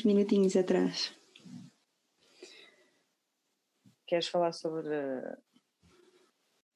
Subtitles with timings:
[0.00, 1.14] uns minutinhos atrás.
[4.06, 4.88] Queres falar sobre.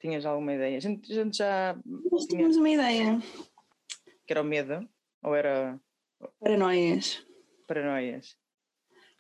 [0.01, 0.77] Tinhas alguma ideia?
[0.77, 1.77] A gente, a gente já.
[1.85, 3.19] Nós tínhamos uma ideia.
[4.27, 4.87] Que era o medo?
[5.23, 5.81] Ou era.
[6.39, 7.27] Paranoias.
[7.67, 8.37] Paranoias.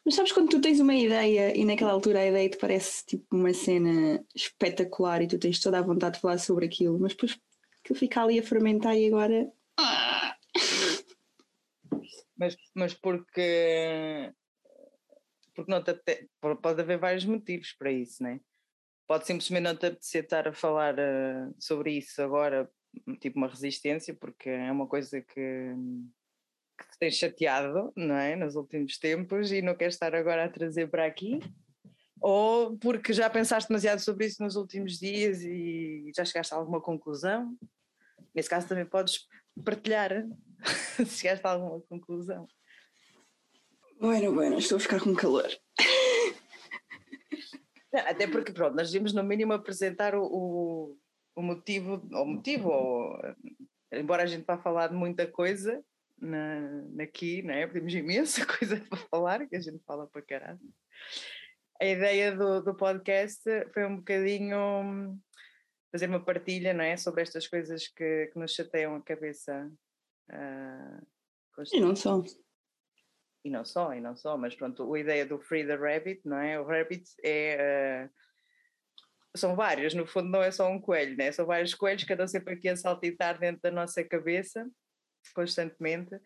[0.04, 3.24] Mas sabes quando tu tens uma ideia e naquela altura a ideia te parece tipo
[3.34, 7.38] uma cena espetacular e tu tens toda a vontade de falar sobre aquilo, mas depois
[7.80, 9.50] aquilo fica ali a fermentar e agora.
[12.36, 14.32] Mas, mas porque.
[15.54, 15.94] Porque não te
[16.60, 18.40] pode haver vários motivos para isso, não é?
[19.06, 22.68] Pode simplesmente não te apetecer estar a falar uh, sobre isso agora,
[23.20, 25.74] tipo uma resistência, porque é uma coisa que
[26.76, 28.36] que te tens chateado, não é?
[28.36, 31.38] Nos últimos tempos e não queres estar agora a trazer para aqui?
[32.20, 36.80] Ou porque já pensaste demasiado sobre isso nos últimos dias e já chegaste a alguma
[36.80, 37.56] conclusão?
[38.34, 39.26] Nesse caso também podes
[39.64, 40.10] partilhar
[40.96, 42.46] se chegaste a alguma conclusão.
[44.00, 45.48] Bueno, bueno, estou a ficar com calor.
[47.92, 50.98] Até porque, pronto, nós devíamos no mínimo apresentar o, o,
[51.36, 53.16] o motivo, o motivo, ou,
[53.92, 55.82] embora a gente vá falar de muita coisa,
[56.20, 57.66] na, aqui, né?
[57.68, 60.60] Temos imensa coisa para falar, que a gente fala para caralho.
[61.80, 65.20] A ideia do, do podcast foi um bocadinho hum,
[65.94, 66.96] fazer uma partilha, não é?
[66.96, 69.70] Sobre estas coisas que, que nos chateiam a cabeça.
[70.28, 71.06] Uh,
[71.72, 72.20] e não só.
[73.44, 76.38] E não só, e não só, mas pronto, a ideia do Free the Rabbit, não
[76.38, 76.58] é?
[76.58, 78.08] O Rabbit é.
[78.08, 78.24] Uh,
[79.36, 81.30] são vários, no fundo não é só um coelho, né?
[81.32, 84.64] são vários coelhos que andam sempre aqui a saltitar dentro da nossa cabeça
[85.34, 86.16] constantemente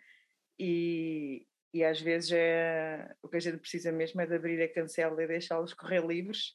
[0.58, 4.70] e, e às vezes é, o que a gente precisa mesmo é de abrir a
[4.70, 6.54] cancela e deixá-los correr livres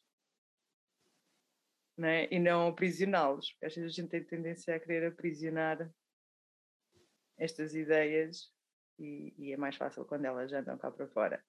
[1.98, 2.28] né?
[2.32, 3.56] e não aprisioná-los.
[3.64, 5.90] Às vezes a gente tem tendência a querer aprisionar
[7.38, 8.52] estas ideias
[9.00, 11.44] e, e, é mais fácil quando elas andam cá para fora.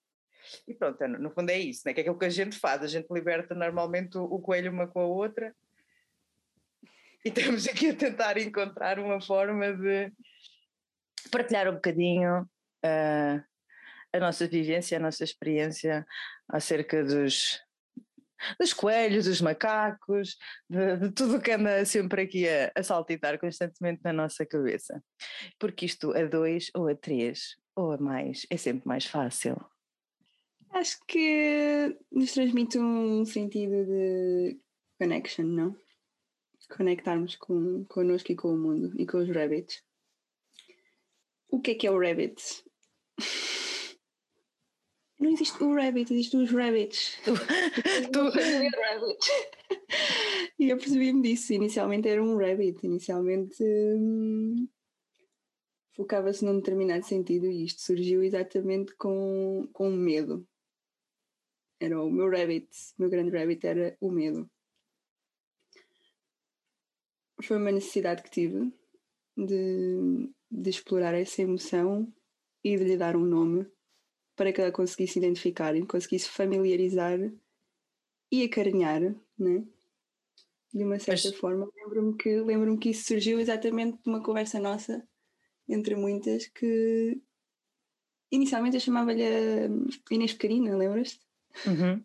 [0.67, 1.95] E pronto, é, no fundo é isso, né?
[1.95, 4.87] que é aquilo que a gente faz, a gente liberta normalmente o, o coelho uma
[4.87, 5.55] com a outra
[7.25, 10.13] e estamos aqui a tentar encontrar uma forma de
[11.31, 13.43] partilhar um bocadinho uh,
[14.13, 16.07] a nossa vivência, a nossa experiência
[16.47, 17.64] acerca dos,
[18.59, 20.37] dos coelhos, dos macacos,
[20.69, 25.03] de, de tudo que anda sempre aqui a, a saltitar constantemente na nossa cabeça.
[25.59, 29.57] Porque isto a dois ou a três ou a mais é sempre mais fácil.
[30.71, 34.59] Acho que nos transmite um sentido de
[34.99, 35.77] connection, não?
[36.77, 39.83] Conectarmos com, connosco e com o mundo e com os rabbits.
[41.49, 42.43] O que é que é o rabbit?
[45.25, 47.19] Não existe o rabbit, existem os rabbits.
[47.25, 47.33] Tu,
[50.59, 51.55] e eu percebi-me disso.
[51.55, 54.69] Inicialmente era um rabbit, inicialmente hum,
[55.97, 60.47] focava-se num determinado sentido e isto surgiu exatamente com, com medo.
[61.81, 62.69] Era o meu rabbit,
[62.99, 64.47] o meu grande rabbit era o medo.
[67.43, 68.71] Foi uma necessidade que tive
[69.39, 72.13] de de explorar essa emoção
[72.63, 73.67] e de lhe dar um nome
[74.37, 77.19] para que ela conseguisse identificar e conseguisse familiarizar
[78.31, 79.01] e acarinhar,
[79.39, 79.65] né?
[80.73, 81.39] De uma certa Mas...
[81.39, 81.69] forma.
[81.77, 85.07] Lembro-me que, lembro que isso surgiu exatamente de uma conversa nossa,
[85.69, 87.21] entre muitas, que
[88.31, 89.23] inicialmente eu chamava-lhe
[90.11, 91.21] Inês Pequenina, lembras-te?
[91.67, 92.05] Uhum.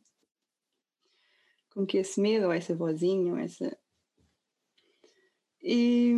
[1.73, 3.75] Com que esse medo, ou essa vozinha, ou essa.
[5.63, 6.13] E,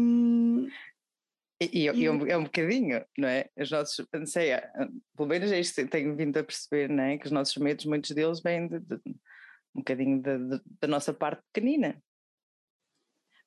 [1.62, 3.48] e, e, e é, um, é um bocadinho, não é?
[3.56, 4.72] Os nossos, não sei, é,
[5.16, 7.20] pelo menos é isto tenho vindo a perceber, não é?
[7.20, 8.96] Que os nossos medos, muitos deles vêm de, de,
[9.76, 10.22] um bocadinho
[10.82, 12.02] da nossa parte pequenina.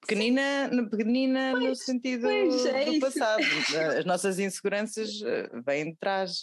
[0.00, 3.42] Pequenina, pequenina pois, no sentido é do passado.
[3.98, 6.40] As nossas inseguranças eh, vêm de trás.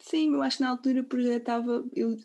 [0.00, 2.16] Sim, eu acho que na altura projetava, eu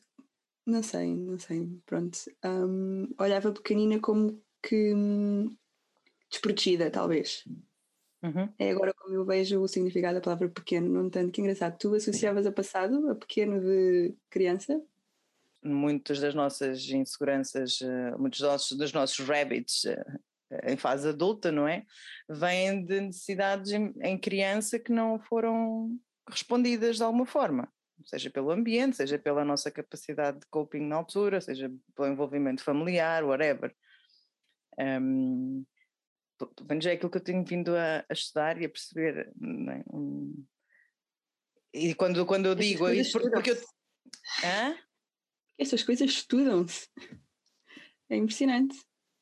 [0.66, 2.18] não sei, não sei, pronto.
[2.44, 5.56] Um, olhava pequenina como que hum,
[6.30, 7.44] desprotegida, talvez.
[8.22, 8.50] Uhum.
[8.60, 11.78] É agora como eu vejo o significado da palavra pequeno, não tanto que engraçado.
[11.78, 14.82] Tu associavas a passado, a pequeno de criança?
[15.64, 20.04] Muitas das nossas inseguranças, eh, muitos dos nossos, dos nossos rabbits eh,
[20.66, 21.86] em fase adulta, não é?
[22.28, 27.70] Vêm de necessidades em, em criança que não foram respondidas de alguma forma
[28.06, 33.24] seja pelo ambiente, seja pela nossa capacidade de coping na altura, seja pelo envolvimento familiar,
[33.24, 33.76] whatever.
[34.78, 35.66] Um,
[36.48, 39.28] pelo menos é aquilo que eu tenho vindo a, a estudar e a perceber.
[39.28, 39.84] É?
[39.94, 40.46] Um,
[41.74, 43.64] e quando, quando eu digo isso, porque, porque eu.
[44.44, 44.76] Hã?
[45.58, 46.88] Essas coisas estudam-se.
[48.10, 48.78] É impressionante.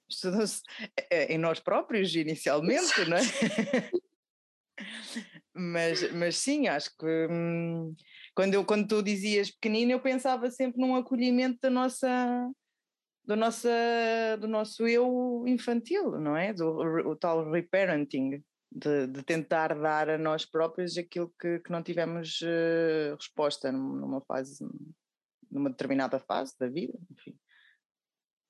[0.09, 0.61] Estudam-se
[1.09, 3.21] eh, em nós próprios, inicialmente, não é?
[5.53, 7.95] mas, mas sim, acho que hum,
[8.33, 12.49] quando, eu, quando tu dizias pequenino, eu pensava sempre num acolhimento da nossa,
[13.27, 13.69] do, nossa,
[14.39, 16.53] do nosso eu infantil, não é?
[16.53, 16.65] Do
[17.09, 18.41] o tal reparenting,
[18.71, 24.21] de, de, tentar dar a nós próprios aquilo que, que não tivemos uh, resposta numa
[24.21, 24.65] fase,
[25.51, 27.37] numa determinada fase da vida, enfim.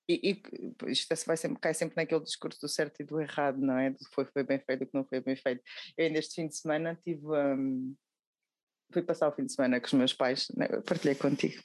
[0.09, 3.77] E, e isto vai sempre, cai sempre naquele discurso do certo e do errado, não
[3.77, 3.89] é?
[3.89, 5.61] Do foi, foi bem feito, do que não foi bem feito.
[5.97, 7.25] Eu ainda este fim de semana tive.
[7.25, 7.95] Um,
[8.93, 10.67] fui passar o fim de semana com os meus pais, né?
[10.85, 11.61] partilhei contigo.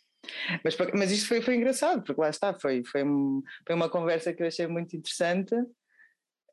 [0.65, 3.03] Mas, mas isto foi, foi engraçado, porque lá está, foi, foi,
[3.67, 5.55] foi uma conversa que eu achei muito interessante.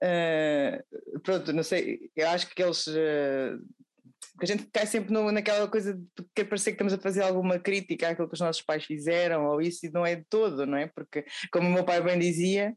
[0.02, 2.88] Uh, pronto, não sei, eu acho que eles.
[2.88, 3.60] Uh,
[4.42, 7.60] a gente cai sempre no, naquela coisa de que parecer que estamos a fazer alguma
[7.60, 10.78] crítica àquilo que os nossos pais fizeram, ou isso, e não é de todo, não
[10.78, 10.88] é?
[10.88, 12.74] Porque, como o meu pai bem dizia,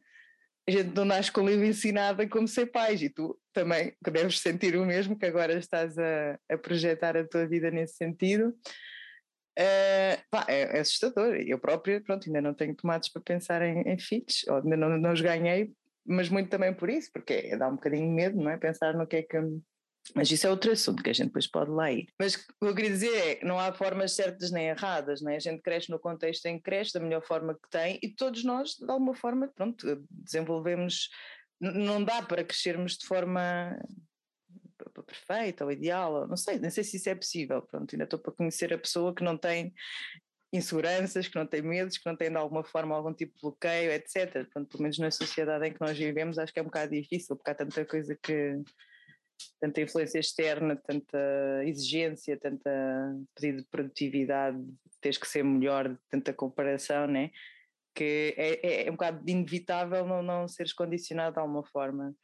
[0.68, 3.94] a gente não nasce com o livro ensinado a como ser pais, e tu também
[4.04, 7.94] que deves sentir o mesmo, que agora estás a, a projetar a tua vida nesse
[7.94, 8.54] sentido.
[9.58, 11.34] Uh, pá, é, é, assustador.
[11.34, 14.98] Eu própria, pronto, ainda não tenho tomates para pensar em, em filhos, ou ainda não,
[14.98, 15.72] não os ganhei,
[16.06, 18.56] mas muito também por isso, porque é, dá um bocadinho de medo, não é?
[18.56, 19.36] Pensar no que é que.
[20.16, 22.08] Mas isso é outro assunto que a gente depois pode lá ir.
[22.18, 25.36] Mas o que eu queria dizer é não há formas certas nem erradas, não é?
[25.36, 28.42] A gente cresce no contexto em que cresce, da melhor forma que tem, e todos
[28.42, 31.08] nós, de alguma forma, pronto, desenvolvemos.
[31.60, 33.78] Não dá para crescermos de forma
[34.90, 37.62] perfeita ou ideal, não sei, não sei se isso é possível.
[37.62, 39.72] Pronto, ainda estou para conhecer a pessoa que não tem
[40.52, 43.90] inseguranças, que não tem medos, que não tem de alguma forma algum tipo de bloqueio,
[43.90, 44.46] etc.
[44.52, 47.50] Pelo menos na sociedade em que nós vivemos, acho que é um bocado difícil, porque
[47.50, 48.60] há tanta coisa que.
[49.58, 51.18] tanta influência externa, tanta
[51.64, 52.70] exigência, tanta
[53.34, 54.58] pedido de produtividade,
[55.00, 57.30] tens que ser melhor, tanta comparação, né?
[57.94, 62.14] Que é, é, é um bocado inevitável não, não seres condicionado de alguma forma.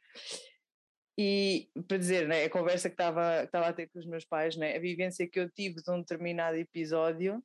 [1.21, 4.23] E para dizer, né, a conversa que estava, que estava a ter com os meus
[4.23, 7.43] pais, né, a vivência que eu tive de um determinado episódio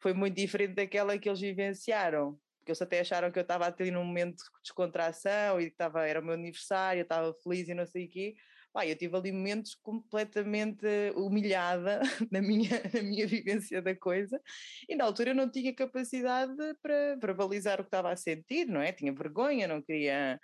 [0.00, 2.38] foi muito diferente daquela que eles vivenciaram.
[2.60, 5.72] Porque eles até acharam que eu estava a ter num momento de descontração e que
[5.72, 8.36] estava, era o meu aniversário, eu estava feliz e não sei o quê.
[8.72, 10.86] Pá, eu tive ali momentos completamente
[11.16, 11.98] humilhada
[12.30, 14.40] na minha, na minha vivência da coisa
[14.88, 18.66] e na altura eu não tinha capacidade para, para balizar o que estava a sentir,
[18.66, 18.92] não é?
[18.92, 20.38] Tinha vergonha, não queria.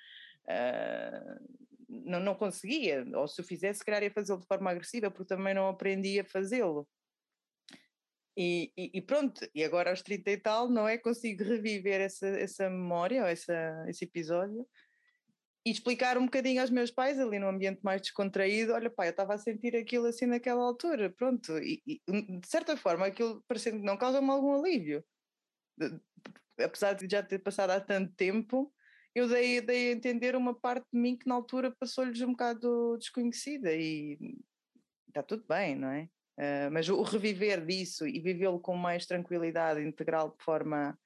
[0.48, 1.61] Uh,
[1.92, 5.34] não, não conseguia, ou se o fizesse, se calhar ia fazê-lo de forma agressiva, porque
[5.34, 6.88] também não aprendi a fazê-lo.
[8.36, 10.96] E, e, e, pronto, e agora aos 30 e tal, não é?
[10.96, 14.66] Consigo reviver essa, essa memória, ou essa, esse episódio,
[15.64, 19.10] e explicar um bocadinho aos meus pais, ali num ambiente mais descontraído: olha, pai, eu
[19.12, 21.58] estava a sentir aquilo assim naquela altura, pronto.
[21.58, 22.00] E, e
[22.38, 25.04] de certa forma, aquilo parecendo que não causa-me algum alívio.
[26.58, 28.72] Apesar de já ter passado há tanto tempo,
[29.14, 32.96] eu dei, dei a entender uma parte de mim que na altura passou-lhes um bocado
[32.98, 34.18] desconhecida e
[35.08, 36.08] está tudo bem, não é?
[36.38, 40.98] Uh, mas o reviver disso e vivê-lo com mais tranquilidade integral de forma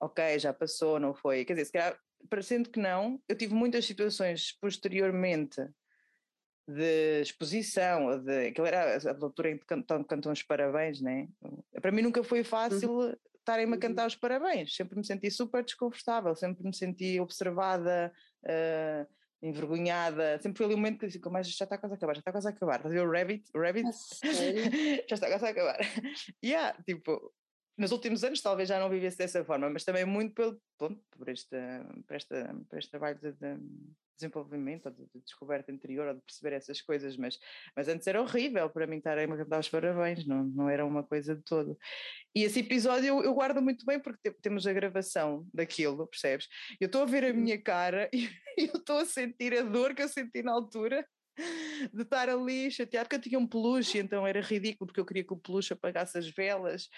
[0.00, 1.44] ok, já passou, não foi.
[1.44, 1.98] Quer dizer, se calhar,
[2.30, 5.60] parecendo que não, eu tive muitas situações posteriormente
[6.68, 11.28] de exposição, de, aquilo era a altura em que cantam, cantam os parabéns, né?
[11.80, 13.14] Para mim nunca foi fácil uhum
[13.46, 14.74] estarem-me a cantar os parabéns.
[14.74, 18.12] Sempre me senti super desconfortável, sempre me senti observada,
[18.44, 19.06] uh,
[19.40, 20.38] envergonhada.
[20.40, 22.20] Sempre foi ali um momento que eu disse: mas já está quase a acabar, já
[22.20, 22.76] está quase a acabar.
[22.76, 23.48] Estás a ver o Rabbit?
[23.54, 23.88] O Rabbit?
[25.08, 25.78] já está quase a acabar.
[26.42, 27.32] E yeah, tipo,
[27.78, 31.28] nos últimos anos talvez já não vivesse dessa forma, mas também muito pelo, pronto, por,
[31.28, 31.56] este,
[32.06, 33.58] por, esta, por este trabalho de, de
[34.16, 37.38] desenvolvimento, ou de, de, descoberta interior, ou de perceber essas coisas, mas,
[37.76, 41.02] mas antes era horrível para mim estar a cantar os parabéns, não, não era uma
[41.02, 41.78] coisa de todo.
[42.34, 46.48] E esse episódio eu, eu guardo muito bem porque temos a gravação daquilo, percebes?
[46.80, 47.34] Eu estou a ver a uhum.
[47.34, 51.06] minha cara e eu estou a sentir a dor que eu senti na altura
[51.92, 55.24] de estar ali chateado, porque eu tinha um peluche, então era ridículo, porque eu queria
[55.24, 56.88] que o peluche apagasse as velas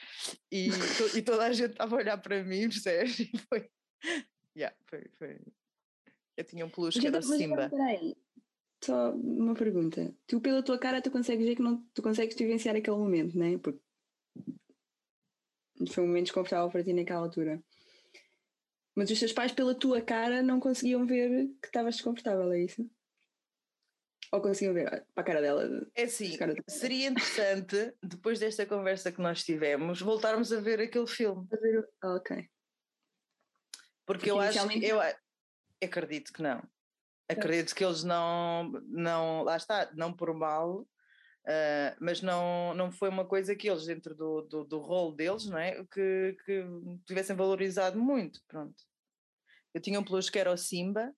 [0.50, 0.68] e,
[1.16, 3.18] e toda a gente estava a olhar para mim, percebes?
[3.34, 3.68] E foi,
[4.56, 5.40] yeah, foi, foi.
[6.38, 7.68] Eu tinha um peluche que era Simba.
[7.68, 8.16] Peraí,
[8.80, 10.14] só uma pergunta.
[10.24, 13.44] Tu, pela tua cara, tu consegues ver que não tu consegues vivenciar aquele momento, não
[13.44, 13.58] é?
[13.58, 13.80] Porque
[15.90, 17.60] foi um momento desconfortável para ti naquela altura.
[18.94, 22.88] Mas os teus pais, pela tua cara, não conseguiam ver que estavas desconfortável, é isso?
[24.30, 25.90] Ou conseguiam ver para a cara dela?
[25.96, 31.48] É assim, seria interessante, depois desta conversa que nós tivemos, voltarmos a ver aquele filme.
[31.52, 32.36] A ver, ok.
[34.06, 34.86] Porque, Porque eu acho que.
[34.86, 35.00] Eu
[35.82, 36.62] acredito que não.
[37.28, 39.42] Acredito que eles não, não.
[39.42, 40.86] Lá está, não por mal,
[41.48, 45.46] Uh, mas não, não foi uma coisa que eles, dentro do, do, do rol deles,
[45.46, 45.82] não é?
[45.90, 46.62] que, que
[47.06, 48.38] tivessem valorizado muito.
[48.46, 48.76] Pronto.
[49.72, 51.10] Eu tinha um peluche que era o Simba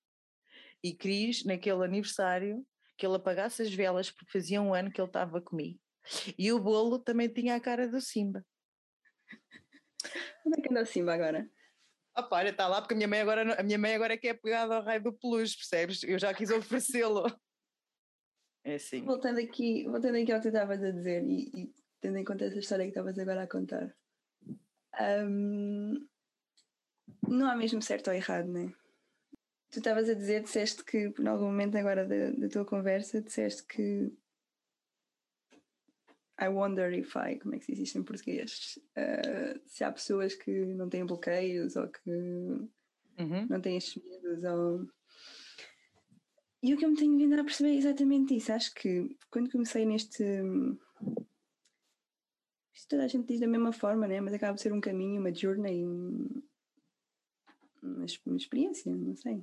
[0.85, 2.65] e Cris, naquele aniversário,
[2.97, 5.81] que ele apagasse as velas porque fazia um ano que ele estava comigo.
[6.39, 8.47] E o bolo também tinha a cara do Simba.
[10.47, 11.51] Onde é que anda o Simba agora?
[12.21, 14.29] Ah, olha, está lá porque a minha mãe agora, a minha mãe agora é que
[14.29, 16.03] é ao raio do peluche, percebes?
[16.03, 17.25] Eu já quis oferecê-lo.
[18.63, 19.03] É assim.
[19.07, 22.45] Voltando aqui, voltando aqui ao que tu estavas a dizer e, e, tendo em conta
[22.45, 23.97] essa história que estavas agora a contar,
[25.25, 26.07] um,
[27.27, 28.69] não há mesmo certo ou errado, não é?
[29.71, 33.65] Tu estavas a dizer, disseste que, em algum momento agora da, da tua conversa, disseste
[33.65, 34.13] que
[36.41, 38.79] I wonder if I, como é que se diz isto em português?
[38.97, 43.47] Uh, se há pessoas que não têm bloqueios ou que uhum.
[43.49, 44.89] não têm estes medos ou...
[46.63, 48.53] E o que eu me tenho vindo a perceber é exatamente isso.
[48.53, 50.23] Acho que quando comecei neste.
[52.75, 54.21] Isto toda a gente diz da mesma forma, né?
[54.21, 56.43] mas acaba de ser um caminho, uma journey, um...
[57.83, 59.43] uma, uma experiência, não sei.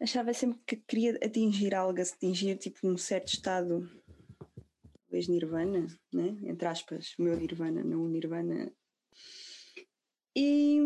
[0.00, 3.88] Achava sempre que queria atingir algo, atingir tipo um certo estado
[5.14, 6.36] talvez Nirvana, né?
[6.42, 8.74] entre aspas, o meu Nirvana, não o Nirvana.
[10.36, 10.78] E,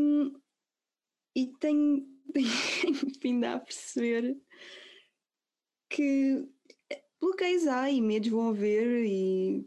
[1.35, 4.39] e tenho, tenho vindo a perceber
[5.89, 6.47] que
[7.19, 9.67] bloqueios há e medos vão haver e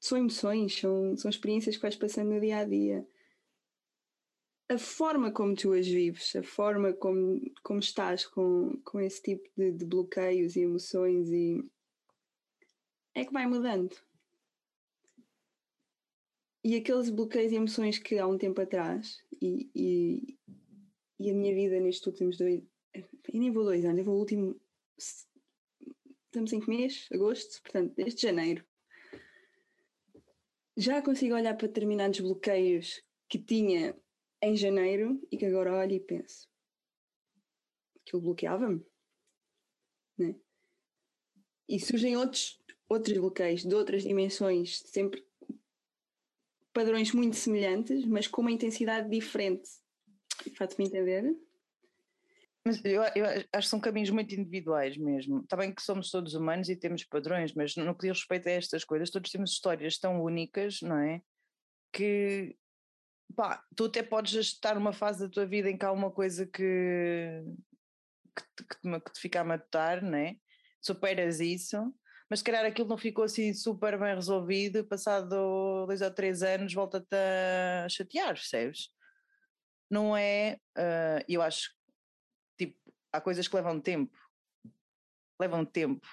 [0.00, 3.06] são emoções, são, são experiências que vais passando no dia a dia.
[4.68, 9.48] A forma como tu as vives, a forma como, como estás com, com esse tipo
[9.56, 11.62] de, de bloqueios e emoções e
[13.14, 13.94] é que vai mudando.
[16.64, 20.38] E aqueles bloqueios e emoções que há um tempo atrás, e, e,
[21.18, 22.62] e a minha vida nestes últimos dois.
[22.94, 24.60] Eu nem vou dois anos, eu vou o último.
[26.26, 27.08] Estamos em que mês?
[27.12, 27.60] Agosto?
[27.62, 28.64] Portanto, desde janeiro.
[30.76, 33.96] Já consigo olhar para determinados bloqueios que tinha
[34.40, 36.52] em janeiro e que agora olho e penso
[38.12, 38.84] eu bloqueava-me.
[40.18, 40.34] Né?
[41.68, 42.61] E surgem outros
[42.92, 45.24] outros bloqueios de outras dimensões, sempre
[46.72, 49.68] padrões muito semelhantes, mas com uma intensidade diferente.
[50.56, 51.34] Faz-me entender?
[52.64, 55.40] Mas eu, eu, acho que são caminhos muito individuais mesmo.
[55.40, 58.52] Está bem que somos todos humanos e temos padrões, mas no que diz respeito a
[58.52, 61.20] estas coisas, todos temos histórias tão únicas, não é?
[61.92, 62.56] Que
[63.34, 66.46] pá, tu até podes estar numa fase da tua vida em que há uma coisa
[66.46, 67.42] que,
[68.36, 70.36] que, que, te, que te fica a matar, não é?
[70.80, 71.92] Superas isso
[72.32, 75.28] mas se calhar aquilo não ficou assim super bem resolvido, passado
[75.86, 78.88] dois ou três anos volta-te a chatear, percebes?
[79.90, 81.74] Não é, uh, eu acho,
[82.56, 82.74] tipo,
[83.12, 84.16] há coisas que levam tempo,
[85.38, 86.08] levam tempo,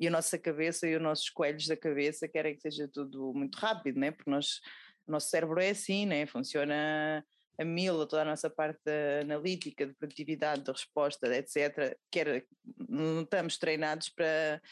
[0.00, 3.56] e a nossa cabeça e os nossos coelhos da cabeça querem que seja tudo muito
[3.56, 4.10] rápido, né?
[4.10, 4.62] porque nós,
[5.06, 6.24] o nosso cérebro é assim, né?
[6.24, 7.22] funciona
[7.58, 8.88] a mil, toda a nossa parte
[9.20, 12.44] analítica, de produtividade, de resposta, etc., que era,
[12.88, 14.62] não estamos treinados para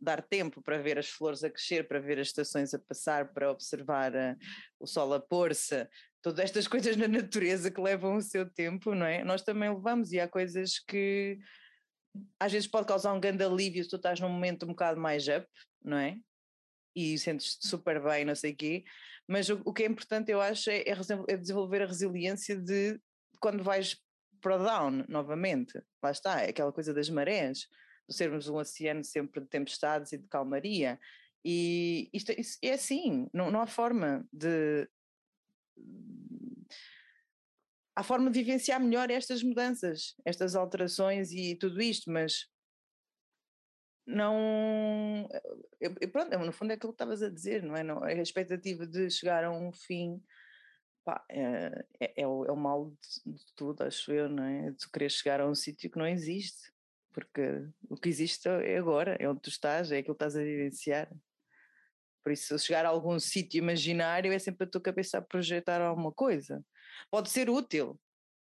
[0.00, 3.50] dar tempo para ver as flores a crescer, para ver as estações a passar, para
[3.50, 4.36] observar uh,
[4.80, 5.88] o sol a pôr-se,
[6.20, 9.22] todas estas coisas na natureza que levam o seu tempo, não é?
[9.22, 11.38] Nós também levamos e há coisas que
[12.40, 15.28] às vezes pode causar um grande alívio se tu estás num momento um bocado mais
[15.28, 15.46] up,
[15.84, 16.18] não é?
[16.94, 18.84] E sentes-te super bem, não sei o quê,
[19.28, 23.00] mas o, o, que é importante, eu acho, é, é, desenvolver a resiliência de
[23.40, 23.96] quando vais
[24.40, 25.82] para o down novamente.
[26.02, 27.66] Lá está, é aquela coisa das marés,
[28.08, 30.98] de sermos um oceano sempre de tempestades e de calmaria.
[31.44, 34.88] E isto, isto é assim, não, não há forma de.
[37.94, 42.46] Há forma de vivenciar melhor estas mudanças, estas alterações e tudo isto, mas
[44.06, 45.28] não.
[45.80, 47.82] Eu, pronto, no fundo é aquilo que estavas a dizer, não é?
[47.82, 50.22] Não, a expectativa de chegar a um fim
[51.04, 54.70] pá, é, é, é, o, é o mal de, de, tudo, acho eu, não é?
[54.72, 56.72] De querer chegar a um sítio que não existe,
[57.12, 60.42] porque o que existe é agora, é onde tu estás, é aquilo que estás a
[60.42, 61.08] vivenciar.
[62.24, 66.12] Por isso, chegar a algum sítio imaginário é sempre a tua cabeça a projetar alguma
[66.12, 66.64] coisa.
[67.08, 67.98] Pode ser útil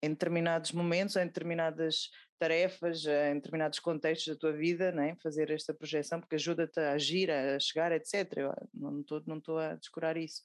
[0.03, 5.15] em determinados momentos, em determinadas tarefas, em determinados contextos da tua vida, né?
[5.23, 8.39] fazer esta projeção, porque ajuda-te a agir, a chegar, etc.
[8.39, 10.43] Eu não estou não a descurar isso,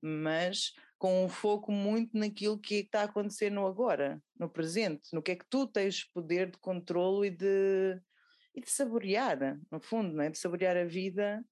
[0.00, 5.22] mas com um foco muito naquilo que está a acontecer no agora, no presente, no
[5.22, 8.00] que é que tu tens poder de controlo e de,
[8.54, 10.30] e de saborear, no fundo, né?
[10.30, 11.44] de saborear a vida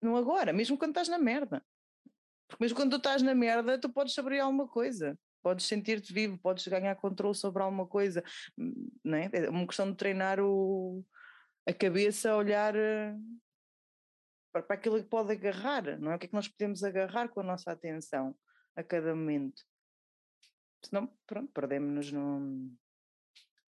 [0.00, 1.64] no agora, mesmo quando estás na merda.
[2.46, 6.38] Porque mesmo quando tu estás na merda, tu podes saborear alguma coisa podes sentir-te vivo,
[6.38, 8.22] podes ganhar controle sobre alguma coisa,
[8.58, 9.30] hum, não é?
[9.32, 11.04] É uma questão de treinar o,
[11.66, 13.14] a cabeça a olhar eh,
[14.52, 16.16] para, para aquilo que pode agarrar, não é?
[16.16, 18.36] O que é que nós podemos agarrar com a nossa atenção
[18.76, 19.62] a cada momento.
[20.84, 22.72] Senão, pronto, perdemos-nos no.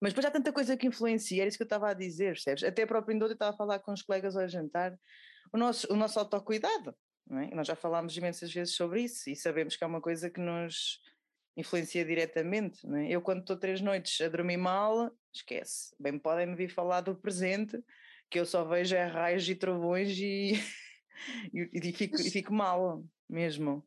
[0.00, 2.64] Mas depois há tanta coisa que influencia, era isso que eu estava a dizer, percebes?
[2.64, 4.98] Até a própria Indota estava a falar com os colegas ao jantar,
[5.52, 6.94] o nosso, o nosso autocuidado,
[7.26, 7.54] não é?
[7.54, 11.00] Nós já falámos imensas vezes sobre isso e sabemos que é uma coisa que nos
[11.56, 13.08] influencia diretamente, não é?
[13.08, 17.14] Eu quando estou três noites a dormir mal, esquece, bem podem me vir falar do
[17.14, 17.82] presente,
[18.30, 20.52] que eu só vejo é raios e trovões e,
[21.52, 23.86] e, e, fico, e fico mal mesmo.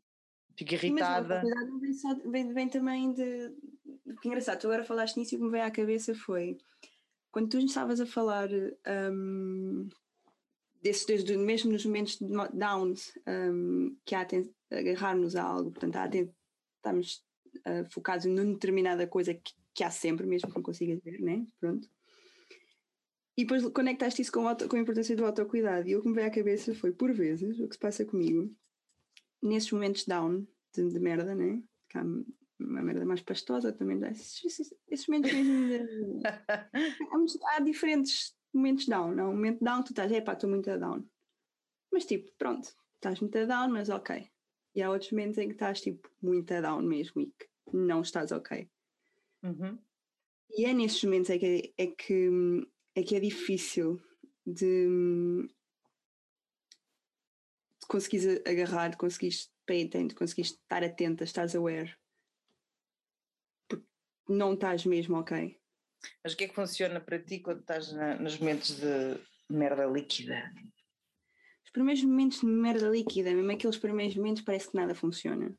[0.55, 1.43] Fico irritada.
[1.43, 3.53] Mas vem, só, vem, vem também de.
[4.21, 6.57] Que engraçado, tu agora falaste nisso e o que me veio à cabeça foi
[7.37, 8.49] quando tu estavas a falar
[9.11, 9.87] um,
[10.81, 14.25] desses, mesmo nos momentos de downs, um, que há
[14.71, 16.09] agarrar-nos a algo, portanto, há
[16.77, 17.23] estamos
[17.59, 21.45] uh, focados numa determinada coisa que, que há sempre, mesmo que não consigas ver, né?
[21.59, 21.89] Pronto.
[23.37, 25.87] E depois conectaste isso com, auto, com a importância do autocuidado.
[25.87, 28.51] E o que me veio à cabeça foi, por vezes, o que se passa comigo,
[29.41, 31.61] nesses momentos down, de, de merda, né?
[31.87, 34.01] Que há uma merda mais pastosa também.
[34.09, 36.19] Esses, esses, esses momentos mesmo.
[36.19, 39.13] De, há, há, diferentes momentos down.
[39.13, 39.29] Não?
[39.29, 41.07] Um momento down, tu estás, epá, estou muito down.
[41.91, 44.27] Mas tipo, pronto, estás muito down, mas ok.
[44.77, 48.31] E há outros momentos em que estás tipo muito down mesmo e que não estás
[48.31, 48.69] ok.
[49.41, 49.79] Uhum.
[50.51, 52.29] E é nesses momentos é que, é que
[52.93, 53.99] é que é difícil
[54.45, 54.87] de,
[57.81, 59.31] de conseguir agarrar, de conseguir
[59.65, 61.97] pay de conseguir estar atenta, estás aware.
[63.67, 63.87] Porque
[64.29, 65.59] não estás mesmo ok.
[66.23, 69.19] Mas o que é que funciona para ti quando estás na, nos momentos de
[69.49, 70.53] merda líquida?
[71.77, 75.55] Os primeiros momentos de merda líquida, mesmo aqueles primeiros momentos, parece que nada funciona.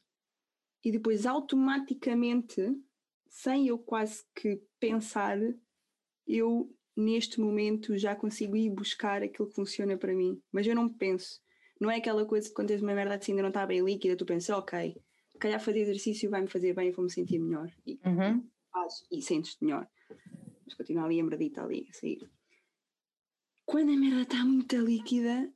[0.85, 2.61] E depois, automaticamente,
[3.29, 5.39] sem eu quase que pensar,
[6.27, 10.43] eu neste momento já consigo ir buscar aquilo que funciona para mim.
[10.51, 11.41] Mas eu não penso.
[11.81, 14.17] Não é aquela coisa que quando tens uma merda assim ainda não está bem líquida,
[14.17, 15.01] tu pensas, ok,
[15.39, 17.71] calhar fazer exercício vai-me fazer bem vou-me sentir melhor.
[17.87, 18.45] E uhum.
[18.73, 19.89] fazes e sentes-te melhor.
[20.65, 22.29] Mas continua ali a merdita ali a sair.
[23.65, 25.53] Quando a merda está muito líquida,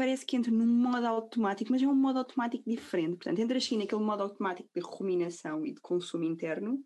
[0.00, 3.16] parece que entra num modo automático, mas é um modo automático diferente.
[3.16, 6.82] Portanto, entras assim naquele modo automático de ruminação e de consumo interno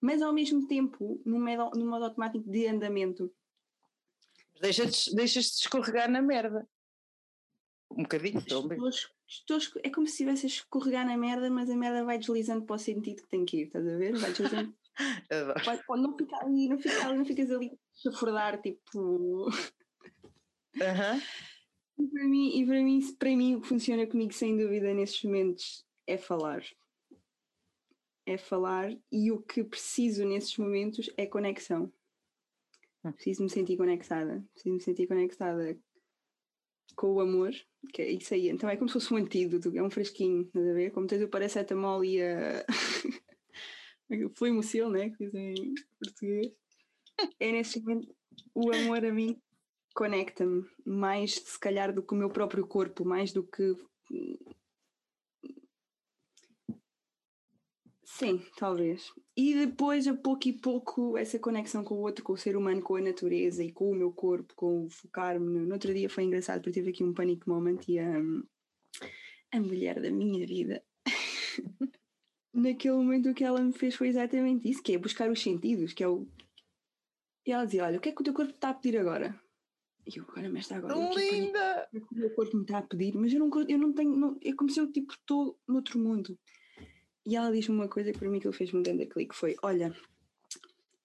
[0.00, 3.30] mas ao mesmo tempo num modo, num modo automático de andamento.
[4.60, 6.66] Deixas-te deixas escorregar na merda.
[7.90, 8.68] Um bocadinho, estou,
[9.26, 12.76] estou, É como se estivesse a escorregar na merda, mas a merda vai deslizando para
[12.76, 14.16] o sentido que tem que ir, estás a ver?
[14.16, 14.74] Vai deslizando.
[15.64, 19.50] pode, pode não ficar ali, não fica ali, não ficas ali a chafurdar, tipo.
[20.76, 21.20] Uhum.
[22.00, 25.22] E para mim, e para mim, para mim, o que funciona comigo sem dúvida nesses
[25.22, 26.64] momentos é falar
[28.32, 31.92] é falar e o que preciso nesses momentos é conexão.
[33.04, 33.12] Hum.
[33.12, 35.78] Preciso me sentir conectada, preciso me sentir conectada
[36.94, 37.52] com o amor,
[37.92, 38.48] que é isso aí.
[38.48, 40.90] Então é como se fosse um antídoto, é um fresquinho, estás a ver?
[40.90, 42.64] Como tens o paracetamol e a.
[44.34, 45.10] Fluimocil, né?
[45.10, 46.52] Que dizem em português.
[47.38, 48.14] É nesse momento
[48.54, 49.40] o amor a mim
[49.94, 53.74] conecta-me mais, se calhar, do que o meu próprio corpo, mais do que
[58.20, 59.10] Sim, talvez.
[59.36, 62.82] E depois, a pouco e pouco, essa conexão com o outro, com o ser humano,
[62.82, 65.60] com a natureza e com o meu corpo, com focar-me.
[65.60, 68.18] No outro dia foi engraçado porque tive aqui um panic moment e a,
[69.52, 70.84] a mulher da minha vida.
[72.52, 75.94] Naquele momento o que ela me fez foi exatamente isso, que é buscar os sentidos,
[75.94, 76.26] que é o.
[77.46, 79.40] E ela dizia: Olha, o que é que o teu corpo está a pedir agora?
[80.06, 80.94] E eu agora, mas está agora.
[81.14, 81.88] Linda!
[81.92, 84.16] O que o meu corpo me está a pedir, mas eu não, eu não tenho.
[84.16, 86.38] Não, é como se eu tipo estou noutro mundo.
[87.26, 89.94] E ela diz-me uma coisa que para mim ele fez-me um grande clique, foi, olha,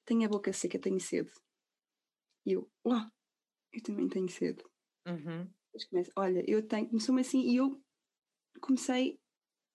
[0.06, 1.32] tenho a boca seca, tenho sede.
[2.46, 3.06] E eu, uau,
[3.74, 4.64] eu também tenho sede.
[5.06, 5.48] Uhum.
[5.90, 7.82] Começa, olha, eu tenho, começou-me assim e eu
[8.62, 9.20] comecei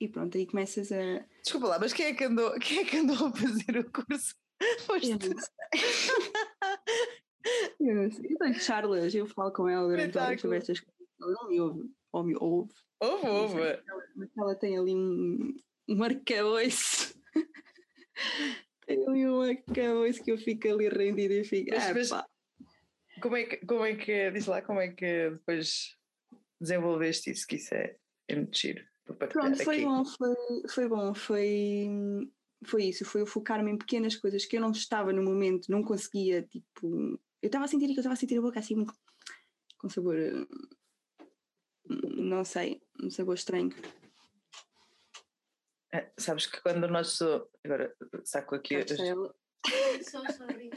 [0.00, 1.26] e pronto, aí começas a.
[1.42, 4.34] Desculpa lá, mas quem é que andou, quem é que andou a fazer o curso?
[4.86, 5.10] Foste
[7.80, 8.32] eu não sei.
[8.32, 10.82] Eu tenho Charlas, eu falo com ela durante estas coisas.
[11.20, 12.72] Ela não me ouve, ou me ouve.
[13.00, 13.82] Ouve, ouve.
[14.16, 15.56] Mas ela tem ali um,
[15.88, 17.18] um arcabouço.
[18.86, 21.70] Tem ali um arcabouço que eu fico ali rendida e fico.
[21.70, 22.26] Mas, ah, mas, pá.
[23.22, 25.96] Como é, que, como é que, diz lá, como é que depois
[26.60, 27.46] desenvolveste isso?
[27.46, 27.96] Que isso é,
[28.28, 28.84] é muito giro.
[29.04, 29.84] Pronto, foi aqui.
[29.84, 30.34] bom, foi,
[30.68, 31.88] foi bom, foi,
[32.64, 36.42] foi isso, foi focar-me em pequenas coisas que eu não estava no momento, não conseguia,
[36.42, 38.84] tipo, eu estava a sentir que eu estava a sentir a boca assim
[39.78, 40.46] com sabor, hum,
[41.88, 43.74] não sei, um sabor estranho.
[45.92, 47.48] É, sabes que quando o nosso.
[47.64, 47.92] Agora
[48.24, 48.76] saco aqui.
[50.02, 50.70] Só, sorry.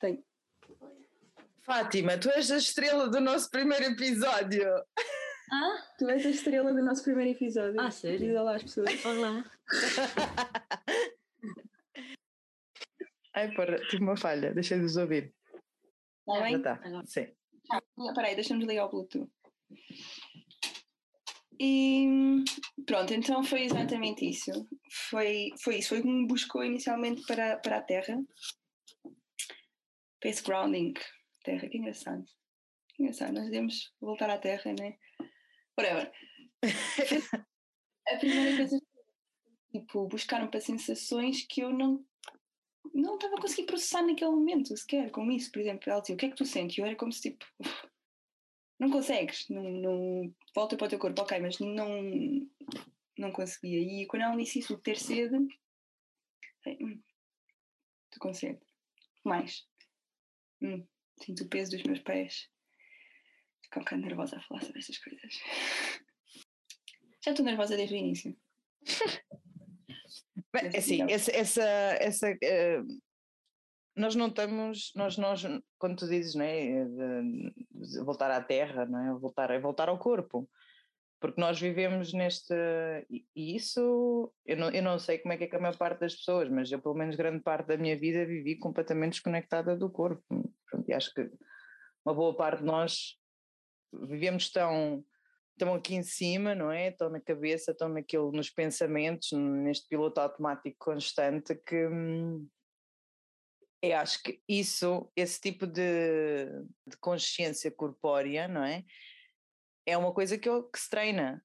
[0.00, 0.24] Tenho.
[1.62, 4.68] Fátima, tu és a estrela do nosso primeiro episódio.
[5.50, 5.94] Ah?
[5.98, 7.80] Tu és a estrela do nosso primeiro episódio.
[7.80, 8.18] Ah, sério?
[8.18, 9.04] Diz lá às pessoas.
[9.04, 9.44] Olá.
[13.34, 15.34] Ai, para, tive uma falha, deixei de os ouvir.
[16.26, 16.52] Está bem?
[16.52, 17.06] Já está, Agora.
[17.06, 17.26] sim.
[17.70, 19.30] Ah, Espera aí, deixa-me ligar o Bluetooth.
[21.60, 22.06] E
[22.86, 24.50] pronto, então foi exatamente isso.
[25.10, 25.90] Foi, foi isso.
[25.90, 28.22] Foi como me buscou inicialmente para, para a Terra.
[30.20, 30.94] Para esse grounding.
[31.44, 32.24] Terra, que engraçado.
[32.94, 34.96] Que engraçado, nós devemos voltar à Terra, né?
[35.78, 36.12] Whatever.
[38.08, 38.80] a primeira coisa
[39.72, 42.04] tipo, buscaram para sensações que eu não
[42.94, 46.18] não estava a conseguir processar naquele momento sequer, como isso, por exemplo, ela dizia, o
[46.18, 46.78] que é que tu sentes?
[46.78, 47.68] E eu era como se tipo, "Uf,
[48.78, 51.88] não consegues, não, não volta para o teu corpo, ok, mas não,
[53.18, 53.80] não conseguia.
[53.80, 57.02] E quando ela disse isso, ter sede, hum,
[58.18, 58.60] com sede.
[59.24, 59.66] Mais.
[60.62, 60.86] Hum,
[61.22, 62.48] sinto o peso dos meus pés.
[63.62, 65.34] Fico um bocado nervosa a falar sobre estas coisas.
[67.24, 68.36] Já estou nervosa desde o início.
[70.52, 71.08] Mas é assim, não.
[71.08, 72.82] essa, essa, essa eh,
[73.96, 75.44] nós não estamos, nós, nós,
[75.78, 79.18] quando tu dizes, de, de voltar à terra, não é?
[79.18, 80.48] Voltar, é voltar ao corpo,
[81.20, 82.54] porque nós vivemos neste,
[83.08, 86.00] e isso, eu não, eu não sei como é que é que a maior parte
[86.00, 89.88] das pessoas, mas eu pelo menos grande parte da minha vida vivi completamente desconectada do
[89.88, 90.24] corpo,
[90.88, 91.30] e acho que
[92.04, 93.16] uma boa parte de nós
[93.92, 95.04] vivemos tão
[95.54, 96.88] estão aqui em cima, não é?
[96.88, 102.46] Estão na cabeça, estão naquilo, nos pensamentos, neste piloto automático constante que hum,
[103.82, 106.46] eu acho que isso, esse tipo de,
[106.86, 108.82] de consciência corpórea, não é?
[109.86, 111.44] É uma coisa que, eu- que se treina.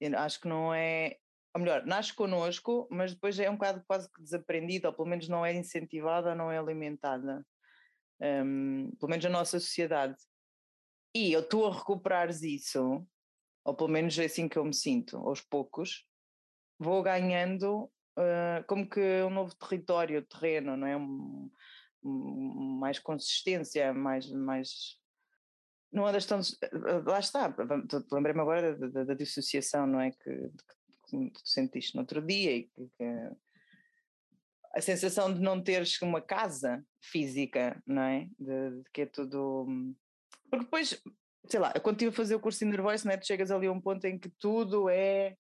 [0.00, 1.16] Eu acho que não é,
[1.54, 5.28] ou melhor, nasce connosco, mas depois é um bocado quase que desaprendida, ou pelo menos
[5.28, 7.44] não é incentivada, não é alimentada.
[8.22, 10.16] Hum, pelo menos na nossa sociedade.
[11.14, 13.04] E eu estou a recuperares isso,
[13.64, 16.06] ou pelo menos é assim que eu me sinto, aos poucos,
[16.78, 20.96] vou ganhando ah, como que um novo território, terreno, não é?
[20.96, 21.50] Um-
[22.02, 24.98] um- mais consistência, mais, mais
[25.92, 26.40] não andas tão.
[27.04, 27.54] Lá está,
[28.12, 30.10] lembrei-me agora da, da- da dissociação, não é?
[30.12, 30.50] Que,
[31.08, 33.04] que tu sentiste no outro dia e que, que
[34.72, 38.28] a sensação de não teres uma casa física, não é?
[38.38, 39.66] De, de que é tudo.
[40.48, 41.02] Porque depois,
[41.50, 43.66] sei lá, eu quando estive a fazer o curso de Voice, né, tu chegas ali
[43.66, 45.36] a um ponto em que tudo é.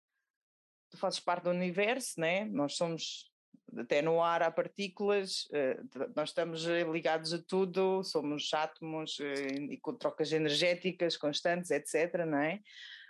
[0.91, 2.45] Tu fazes parte do universo, né?
[2.45, 3.33] Nós somos.
[3.79, 5.81] Até no ar há partículas, eh,
[6.15, 12.27] nós estamos eh, ligados a tudo, somos átomos eh, e com trocas energéticas constantes, etc.
[12.27, 12.61] Não é?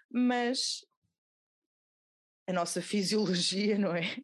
[0.09, 0.87] Mas
[2.47, 4.17] a nossa fisiologia, não é?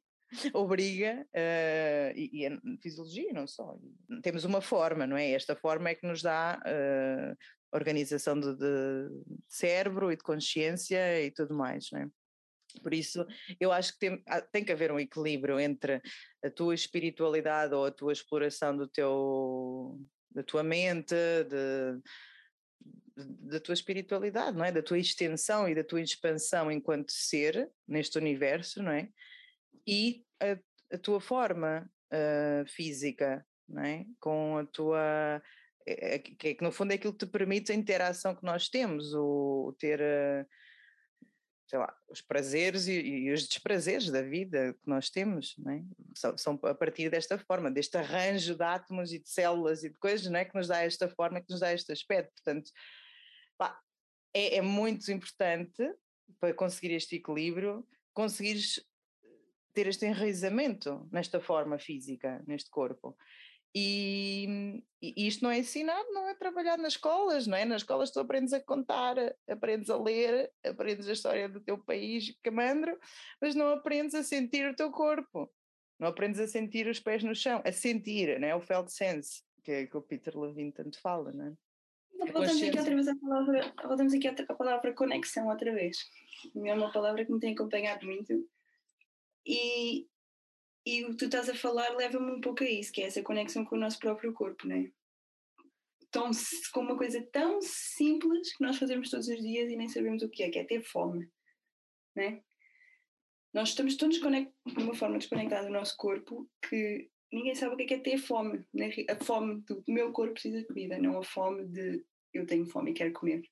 [0.54, 3.76] Obriga, eh, e, e a fisiologia não só,
[4.22, 5.33] temos uma forma, não é?
[5.33, 7.35] Esta forma é que nos dá eh,
[7.72, 9.09] organização de, de
[9.48, 12.06] cérebro e de consciência e tudo mais, é?
[12.83, 13.26] Por isso,
[13.59, 16.00] eu acho que tem, há- tem que haver um equilíbrio entre
[16.44, 19.98] a tua espiritualidade ou a tua exploração do teu,
[20.30, 21.14] da tua mente,
[21.48, 22.00] de,
[23.16, 24.72] da tua espiritualidade, não é?
[24.72, 29.09] Da tua extensão e da tua expansão enquanto ser neste universo, não é?
[29.87, 30.56] E a,
[30.94, 34.06] a tua forma ah, física, não é?
[34.18, 35.42] Com a tua
[35.92, 38.68] é- é é que no fundo é aquilo que te permite a interação que nós
[38.68, 40.46] temos, o, ter ah,
[41.70, 45.83] sei lá, os prazeres e, e os desprazeres da vida que nós temos, é?
[46.16, 49.96] são, são a partir desta forma, deste arranjo de átomos e de células e de
[49.98, 50.44] coisas, não é?
[50.44, 52.33] que nos dá esta forma, que nos dá este aspecto.
[52.35, 52.72] Portanto,
[53.57, 53.79] pá,
[54.35, 55.81] é, é muito importante
[56.40, 58.85] para conseguir este equilíbrio, conseguires
[59.72, 63.16] ter este enraizamento nesta forma física, neste corpo.
[63.74, 67.64] E, e isto não é ensinado, não é trabalhado nas escolas, não é?
[67.64, 69.16] Nas escolas tu aprendes a contar,
[69.48, 72.98] aprendes a ler, aprendes a história do teu país, camandro,
[73.40, 75.48] mas não aprendes a sentir o teu corpo,
[75.98, 78.56] não aprendes a sentir os pés no chão, a sentir, não é?
[78.56, 81.52] O felt sense, que, é que o Peter Levine tanto fala, não é?
[82.33, 85.96] Voltamos aqui outra vez à palavra, voltamos aqui à palavra conexão outra vez.
[86.66, 88.46] É uma palavra que me tem acompanhado muito.
[89.46, 90.06] E,
[90.86, 93.22] e o que tu estás a falar leva-me um pouco a isso, que é essa
[93.22, 94.90] conexão com o nosso próprio corpo, não é?
[96.10, 96.30] Tão,
[96.72, 100.28] com uma coisa tão simples que nós fazemos todos os dias e nem sabemos o
[100.28, 101.30] que é, que é ter fome,
[102.16, 102.42] não é?
[103.52, 107.76] Nós estamos tão desconect- de uma forma desconectada do nosso corpo que ninguém sabe o
[107.76, 108.64] que é, que é ter fome.
[108.72, 108.90] né?
[109.08, 112.92] A fome do meu corpo precisa de comida, não a fome de eu tenho fome
[112.92, 113.42] e quero comer,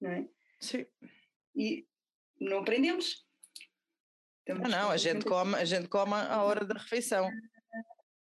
[0.00, 0.28] não é?
[0.60, 0.86] Sim.
[1.54, 1.86] E
[2.40, 3.26] não aprendemos.
[4.48, 7.30] Estamos Ah, não, a gente come, a gente come à hora da refeição.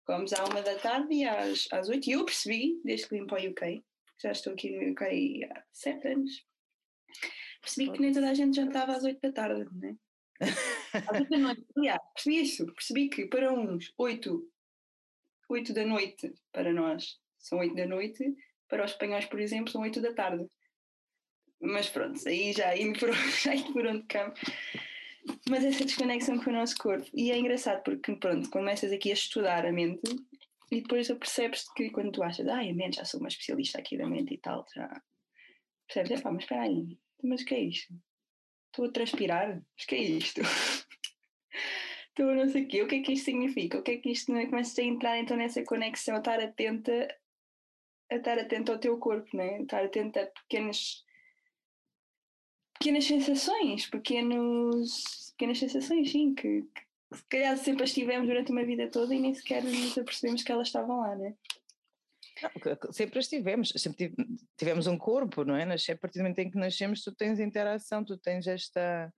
[0.06, 2.08] Comemos à uma da tarde e às, às oito.
[2.08, 3.84] E eu percebi, desde que vim para o UK,
[4.22, 6.46] já estou aqui no UK há sete anos,
[7.60, 9.96] percebi que nem toda a gente jantava às oito da tarde, não é?
[11.08, 12.66] Às oito da noite, aliás, percebi isso.
[12.66, 14.48] Percebi que para uns, oito,
[15.48, 18.32] 8 da noite para nós são 8 da noite,
[18.68, 20.46] para os espanhóis, por exemplo, são 8 da tarde.
[21.60, 23.10] Mas pronto, aí já indo por,
[23.42, 24.38] já indo por onde campo.
[25.48, 27.08] Mas essa desconexão com o nosso corpo.
[27.14, 30.02] E é engraçado porque, pronto, começas aqui a estudar a mente
[30.70, 33.96] e depois percebes que quando tu achas, ai, a mente, já sou uma especialista aqui
[33.98, 35.02] da mente e tal, já
[35.86, 37.94] percebes, é pá, mas espera aí, mas o que é isto?
[38.68, 39.48] Estou a transpirar?
[39.76, 40.40] Mas o que é isto?
[42.08, 43.78] Estou a não sei o quê, o que é que isto significa?
[43.78, 44.46] O que é que isto não é?
[44.46, 47.08] Começas a entrar então nessa conexão, a estar atenta,
[48.10, 49.60] a estar atenta ao teu corpo, não é?
[49.60, 51.04] Estar atenta a pequenas
[52.82, 58.64] pequenas sensações, pequenos, pequenas sensações, sim, que, que se calhar sempre as tivemos durante uma
[58.64, 61.34] vida toda e nem sequer nos apercebemos que elas estavam lá, não é?
[62.42, 64.12] Não, sempre as tivemos, sempre
[64.56, 65.62] tivemos um corpo, não é?
[65.62, 69.14] a partir do momento em que nascemos, tu tens interação, tu tens esta.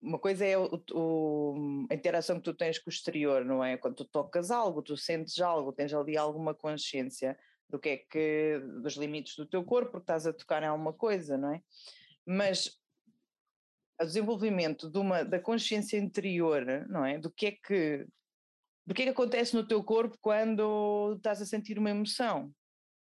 [0.00, 3.76] Uma coisa é o, o, a interação que tu tens com o exterior, não é?
[3.76, 7.38] Quando tu tocas algo, tu sentes algo, tens ali alguma consciência
[7.70, 8.60] do que é que.
[8.82, 11.62] dos limites do teu corpo, porque estás a tocar em alguma coisa, não é?
[12.26, 12.78] Mas
[14.00, 17.18] o desenvolvimento de uma, da consciência interior, não é?
[17.18, 18.06] Do que é que
[18.84, 22.52] do que é que acontece no teu corpo quando estás a sentir uma emoção?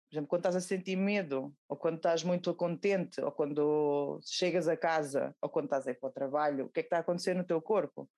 [0.10, 4.68] Por exemplo, quando estás a sentir medo, ou quando estás muito contente, ou quando chegas
[4.68, 6.98] a casa, ou quando estás a ir para o trabalho, o que é que está
[6.98, 8.10] a acontecer no teu corpo?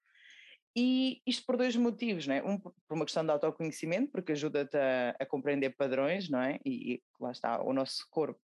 [0.76, 2.44] E isto por dois motivos, não é?
[2.44, 6.60] Um, por uma questão de autoconhecimento, porque ajuda-te a, a, compreender padrões, não é?
[6.64, 8.40] E, e lá está, o nosso corpo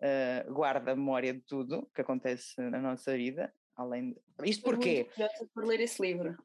[0.00, 4.20] uh, guarda a memória de tudo que acontece na nossa vida, além de...
[4.44, 5.08] Isto porquê?
[5.54, 6.36] por ler esse livro.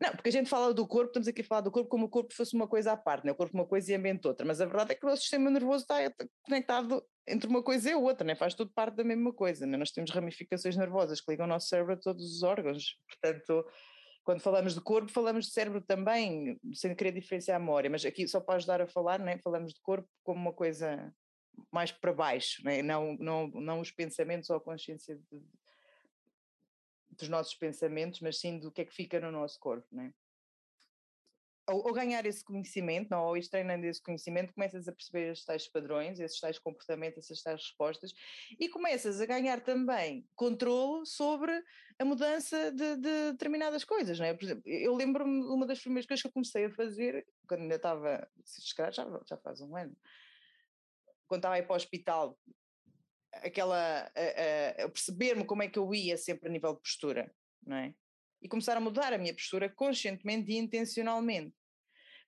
[0.00, 2.08] Não, porque a gente fala do corpo, estamos aqui a falar do corpo como o
[2.08, 3.32] corpo fosse uma coisa à parte, né?
[3.32, 5.22] o corpo uma coisa e a mente outra, mas a verdade é que o nosso
[5.22, 5.96] sistema nervoso está
[6.42, 8.34] conectado entre uma coisa e outra, né?
[8.34, 9.66] faz tudo parte da mesma coisa.
[9.66, 9.76] Né?
[9.76, 13.64] Nós temos ramificações nervosas que ligam o nosso cérebro a todos os órgãos, portanto,
[14.24, 18.28] quando falamos de corpo, falamos de cérebro também, sem querer diferenciar a memória, mas aqui
[18.28, 19.38] só para ajudar a falar, né?
[19.42, 21.12] falamos de corpo como uma coisa
[21.70, 22.82] mais para baixo, né?
[22.82, 25.42] não, não, não os pensamentos ou a consciência de,
[27.10, 30.12] dos nossos pensamentos, mas sim do que é que fica no nosso corpo, né?
[31.94, 36.18] Ganhar esse conhecimento, não, ou ir treinando esse conhecimento, começas a perceber esses tais padrões,
[36.18, 38.12] esses tais comportamentos, essas tais respostas,
[38.58, 41.52] e começas a ganhar também controle sobre
[41.96, 44.34] a mudança de, de determinadas coisas, não é?
[44.34, 47.76] Por exemplo, eu lembro-me uma das primeiras coisas que eu comecei a fazer, quando ainda
[47.76, 49.96] estava, se já, já faz um ano,
[51.30, 52.36] quando estava a ir para o hospital,
[53.34, 57.32] aquela a, a, perceber-me como é que eu ia sempre a nível de postura,
[57.64, 57.94] não é?
[58.42, 61.54] E começar a mudar a minha postura conscientemente e intencionalmente.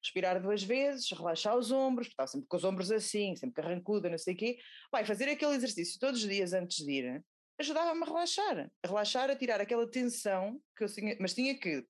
[0.01, 4.19] Respirar duas vezes, relaxar os ombros, estava sempre com os ombros assim, sempre carrancuda, não
[4.19, 4.59] sei o quê.
[4.93, 7.25] Vai fazer aquele exercício todos os dias antes de ir,
[7.59, 11.85] ajudava-me a relaxar, a relaxar, a tirar aquela tensão que eu tinha, mas tinha que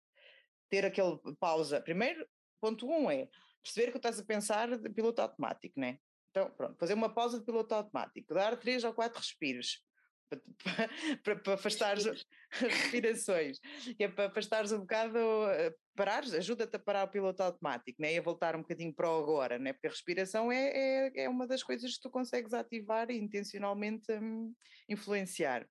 [0.70, 1.78] ter aquele pausa.
[1.78, 2.26] Primeiro,
[2.58, 3.28] ponto um é
[3.62, 5.98] perceber que estás a pensar de piloto automático, né?
[6.32, 9.84] Então, pronto, fazer uma pausa de piloto automático, dar três ou quatro respiros
[10.64, 10.88] para,
[11.22, 12.06] para, para afastar as
[12.50, 13.58] respirações,
[13.96, 15.18] que é para afastares um bocado,
[15.50, 18.14] eh, parares, ajuda-te a parar o piloto automático, né?
[18.14, 19.74] e a voltar um bocadinho para o agora, né?
[19.74, 24.10] porque a respiração é, é, é uma das coisas que tu consegues ativar e intencionalmente
[24.10, 24.54] hum,
[24.88, 25.68] influenciar.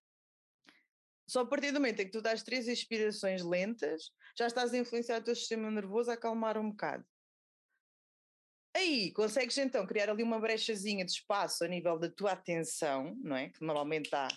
[1.28, 4.78] Só a partir do momento em que tu dás três inspirações lentas, já estás a
[4.78, 7.04] influenciar o teu sistema nervoso a acalmar um bocado.
[8.76, 13.36] Aí consegues então criar ali uma brechazinha de espaço a nível da tua atenção, não
[13.36, 13.50] é?
[13.50, 14.28] Que normalmente está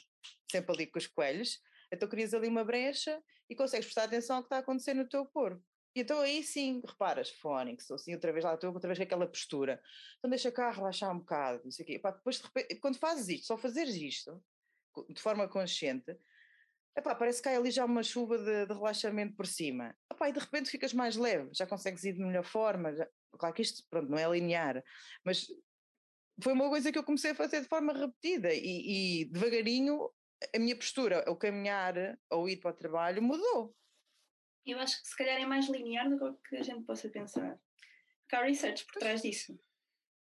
[0.51, 1.61] sempre ali com os coelhos.
[1.93, 5.09] Então crias ali uma brecha e consegues prestar atenção ao que está a acontecer no
[5.09, 5.63] teu corpo.
[5.95, 9.81] E então aí sim, reparas, fónix, ou assim, outra vez lá, outra vez aquela postura.
[10.19, 11.95] Então deixa cá relaxar um bocado, não sei o quê.
[11.95, 14.43] Epá, depois, de repente, quando fazes isto, só fazeres isto,
[15.09, 16.19] de forma consciente,
[16.97, 19.97] epá, parece que cai ali já uma chuva de, de relaxamento por cima.
[20.13, 23.55] Epá, e de repente ficas mais leve, já consegues ir de melhor forma, já, Claro
[23.55, 24.83] que isto pronto, não é linear,
[25.25, 25.47] mas
[26.43, 30.11] foi uma coisa que eu comecei a fazer de forma repetida e, e devagarinho
[30.55, 33.75] a minha postura ao caminhar ou ir para o trabalho mudou.
[34.67, 37.59] Eu acho que se calhar é mais linear do que a gente possa pensar.
[38.23, 39.59] Porque há research por trás disso.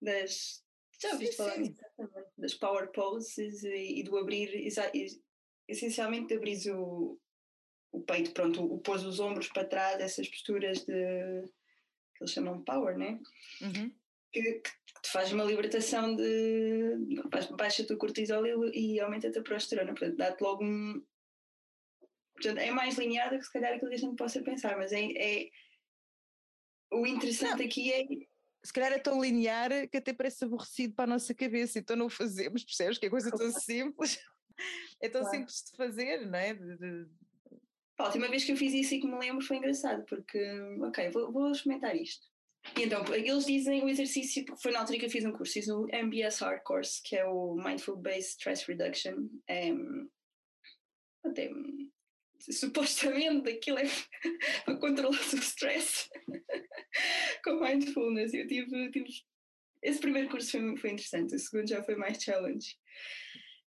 [0.01, 0.63] Das,
[1.01, 1.81] já ouviste falar disso
[2.37, 4.49] Das power poses e, e do abrir,
[5.67, 7.19] essencialmente de abrir o,
[7.91, 11.43] o peito, pronto, o, o pôs os ombros para trás, essas posturas de
[12.19, 13.19] que eles chamam power, né?
[13.61, 13.91] Uhum.
[14.31, 16.97] Que, que, te faz uma libertação de.
[17.57, 19.93] baixa-te o cortisol e, e aumenta-te a progesterona.
[19.93, 21.03] Portanto, dá-te logo um.
[22.33, 24.91] Portanto, é mais linear do que se calhar aquilo que a gente possa pensar, mas
[24.91, 25.03] é.
[25.15, 25.49] é
[26.91, 27.65] o interessante Não.
[27.65, 28.05] aqui é.
[28.61, 32.07] Se calhar é tão linear que até parece aborrecido para a nossa cabeça, então não
[32.07, 32.97] o fazemos, percebes?
[32.97, 34.19] Que é coisa tão simples.
[35.01, 35.37] É tão claro.
[35.37, 36.53] simples de fazer, não é?
[36.53, 37.05] De, de,
[37.99, 40.39] a última vez que eu fiz isso e que me lembro foi engraçado, porque,
[40.81, 42.27] ok, vou, vou experimentar isto.
[42.77, 45.67] E então, eles dizem o exercício, foi na altura que eu fiz um curso, fiz
[45.67, 49.27] o MBSR course, que é o Mindful Based Stress Reduction.
[49.47, 49.71] É,
[51.25, 51.49] até,
[52.39, 53.83] supostamente aquilo é
[54.65, 56.07] para controlar o stress
[57.43, 58.33] com mindfulness.
[58.33, 59.09] Eu tive, tive,
[59.83, 62.77] esse primeiro curso foi, foi interessante, o segundo já foi mais challenge.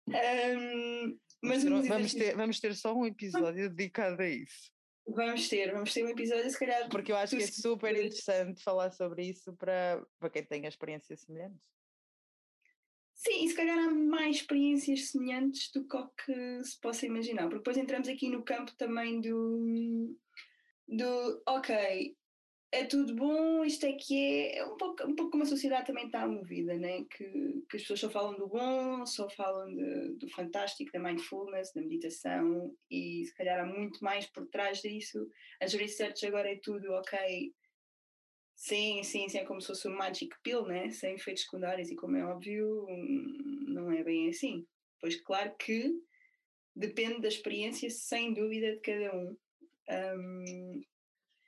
[0.08, 4.70] Um, mas vamos, ter, vamos ter só um episódio dedicado a isso.
[5.06, 6.88] Vamos ter, vamos ter um episódio, se calhar.
[6.88, 11.22] Porque eu acho que é super interessante falar sobre isso para, para quem tem experiências
[11.22, 11.60] semelhantes.
[13.14, 17.76] Sim, e se calhar há mais experiências semelhantes do que se possa imaginar, porque depois
[17.76, 20.16] entramos aqui no campo também do,
[20.88, 22.16] do ok,
[22.72, 25.86] é tudo bom, isto é que é, é um pouco, um pouco como a sociedade
[25.86, 27.04] também está movida, né?
[27.04, 31.70] que, que as pessoas só falam do bom, só falam de, do fantástico, da mindfulness,
[31.74, 35.28] da meditação, e se calhar há muito mais por trás disso.
[35.60, 37.54] As research agora é tudo ok,
[38.56, 40.90] sim, sim, sim, é como se fosse um magic pill, né?
[40.90, 42.86] sem efeitos secundários, e como é óbvio,
[43.68, 44.66] não é bem assim.
[44.98, 45.92] Pois claro que
[46.74, 49.36] depende da experiência, sem dúvida, de cada um.
[49.90, 50.82] um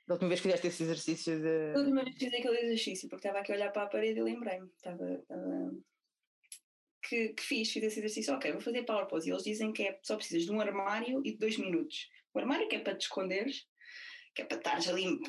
[0.07, 1.73] da última vez que fizeste esse exercício de.
[1.73, 4.19] Da última vez que fiz aquele exercício, porque estava aqui a olhar para a parede
[4.19, 4.67] e lembrei-me.
[4.75, 5.71] Estava, estava...
[7.01, 9.29] Que, que, fiz, fiz esse exercício, ok, vou fazer power pose.
[9.29, 12.09] E eles dizem que é, só precisas de um armário e de dois minutos.
[12.33, 13.65] O armário que é para te esconderes,
[14.33, 15.19] que é para estares ali,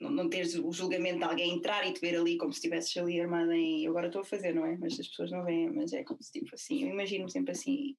[0.00, 2.96] não, não teres o julgamento de alguém entrar e te ver ali como se estivesses
[2.96, 3.84] ali armada em.
[3.84, 4.76] Eu agora estou a fazer, não é?
[4.78, 6.84] Mas as pessoas não veem, mas é como se tipo assim.
[6.84, 7.96] Eu imagino sempre assim.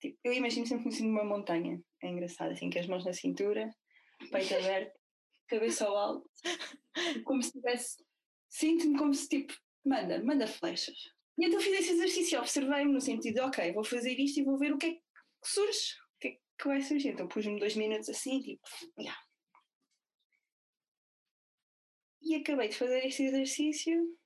[0.00, 1.80] Tipo, eu imagino sempre assim numa montanha.
[2.02, 3.74] É engraçado, assim, com as mãos na cintura,
[4.30, 4.98] peito aberto,
[5.48, 6.30] cabeça ao alto,
[7.24, 8.04] como se tivesse.
[8.48, 10.96] Sinto-me como se tipo, manda, manda flechas.
[11.38, 14.58] E então fiz esse exercício, observei-me no sentido de, ok, vou fazer isto e vou
[14.58, 15.00] ver o que é que
[15.44, 17.10] surge, o que é que vai surgir.
[17.10, 18.62] Então pus-me dois minutos assim, tipo,
[18.98, 19.20] yeah.
[22.22, 24.18] E acabei de fazer este exercício.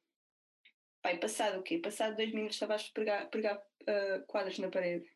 [1.03, 1.79] Pai, passado o quê?
[1.79, 5.07] Passado dois minutos estava a pregar, pregar uh, quadros na parede.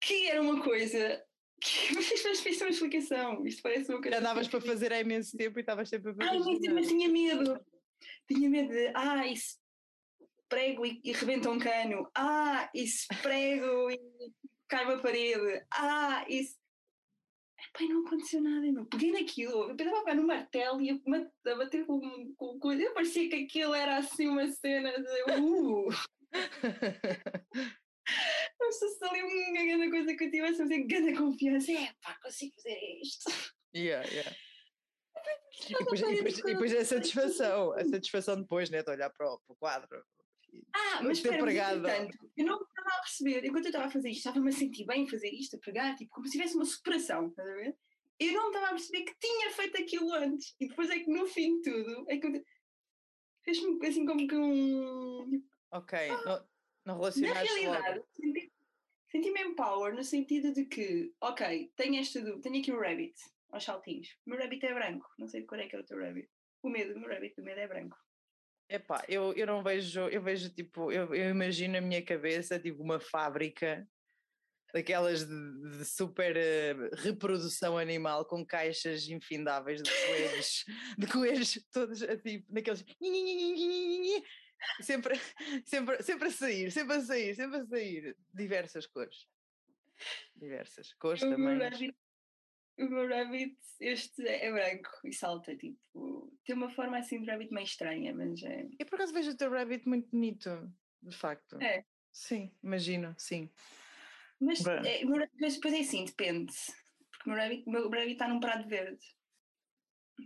[0.00, 1.24] Que era uma coisa
[1.94, 3.46] mas fiz uma explicação.
[3.46, 4.16] Isto parece uma coisa.
[4.16, 6.28] Já andavas para fazer há imenso tempo e estavas sempre a fazer.
[6.28, 7.60] Ah, tempo, mas tinha medo.
[8.28, 8.92] Tinha medo de.
[8.94, 9.58] Ah, isso
[10.48, 12.08] prego e, e rebenta um cano.
[12.14, 13.98] Ah, isso prego e
[14.68, 15.64] cai uma parede.
[15.72, 16.56] Ah, isso.
[17.72, 18.86] Pai, não aconteceu nada, meu.
[18.86, 22.92] Peguei naquilo, eu pensava pegar no martelo e a bater com, com coisa.
[22.92, 25.40] Parecia que aquilo era assim uma cena de.
[25.40, 25.88] Uh!
[28.70, 31.72] Sei se ali uma grande coisa que eu tivesse a fazer grande confiança.
[31.72, 33.30] É pá, consigo fazer isto.
[33.74, 34.36] Yeah, yeah.
[35.68, 39.32] E depois, e, depois, e depois a satisfação, a satisfação depois, né, de olhar para
[39.32, 40.04] o, para o quadro.
[40.72, 44.18] Ah, mas espera, mas, eu não estava a perceber, enquanto eu estava a fazer isto,
[44.18, 47.28] estava-me a sentir bem a fazer isto, a pregar, tipo, como se tivesse uma superação,
[47.28, 47.76] estás a ver?
[48.20, 51.26] Eu não estava a perceber que tinha feito aquilo antes, e depois é que no
[51.26, 52.44] fim de tudo, é que
[53.44, 55.42] fez-me assim como que um...
[55.72, 56.46] Ok, ah,
[56.84, 58.52] não Na realidade, senti,
[59.10, 63.14] senti-me empower no sentido de que, ok, tenho esta dúvida, tenho aqui um rabbit
[63.50, 64.08] aos saltinhos.
[64.26, 66.28] O meu rabbit é branco, não sei de cor é que é o teu rabbit.
[66.62, 67.96] O medo, o meu rabbit, o medo é branco.
[68.68, 72.82] Epá, eu, eu não vejo, eu vejo tipo, eu, eu imagino na minha cabeça tipo
[72.82, 73.86] uma fábrica
[74.72, 80.64] daquelas de, de super uh, reprodução animal com caixas infindáveis de coelhos,
[80.98, 82.84] de coelhos todos tipo, naqueles
[84.80, 85.14] sempre,
[85.66, 88.16] sempre, sempre a sair, sempre a sair, sempre a sair.
[88.32, 89.28] Diversas cores.
[90.36, 91.56] Diversas cores o também.
[91.56, 91.96] Meu rabbit,
[92.78, 97.52] o meu rabbit, este é branco e salta, tipo, tem uma forma assim de rabbit
[97.52, 98.68] meio estranha, mas é.
[98.78, 100.50] Eu por acaso vejo o teu rabbit muito bonito,
[101.02, 101.60] de facto.
[101.62, 101.84] É.
[102.12, 103.50] Sim, imagino, sim.
[104.40, 105.04] Mas, é,
[105.40, 106.52] mas depois é assim, depende.
[107.10, 109.04] Porque o meu rabbit, meu rabbit está num prado verde.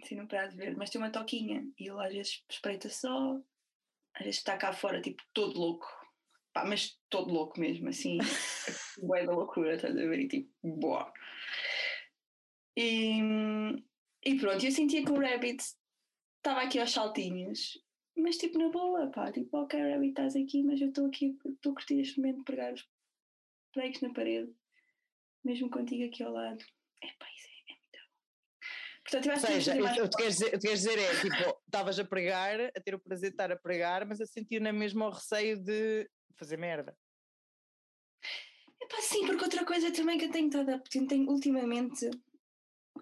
[0.05, 3.41] Sim, num prado verde, mas tem uma toquinha e ele às vezes espreita só,
[4.19, 5.87] às vezes está cá fora, tipo, todo louco.
[6.53, 8.19] Pá, mas todo louco mesmo, assim.
[9.01, 10.19] Bué da loucura, estás a ver?
[10.19, 11.13] E tipo, boa.
[12.77, 13.21] E,
[14.25, 15.63] e pronto, eu sentia que o Rabbit
[16.37, 17.81] estava aqui aos saltinhos,
[18.17, 19.31] mas tipo, na boa, pá.
[19.31, 22.45] Tipo, ok, Rabbit, estás aqui, mas eu estou aqui, estou a curtir este momento de
[22.45, 22.89] pregar os
[23.73, 24.53] pregos na parede,
[25.45, 26.65] mesmo contigo aqui ao lado.
[27.05, 27.48] É pá, isso
[29.11, 32.05] Portanto, eu acho Ou seja, que o que queres dizer, dizer é, tipo, estavas a
[32.05, 35.11] pregar, a ter o prazer de estar a pregar, mas a sentir na mesma o
[35.11, 36.95] receio de fazer merda.
[38.81, 42.11] Epá, sim, porque outra coisa também que eu tenho estado tenho ultimamente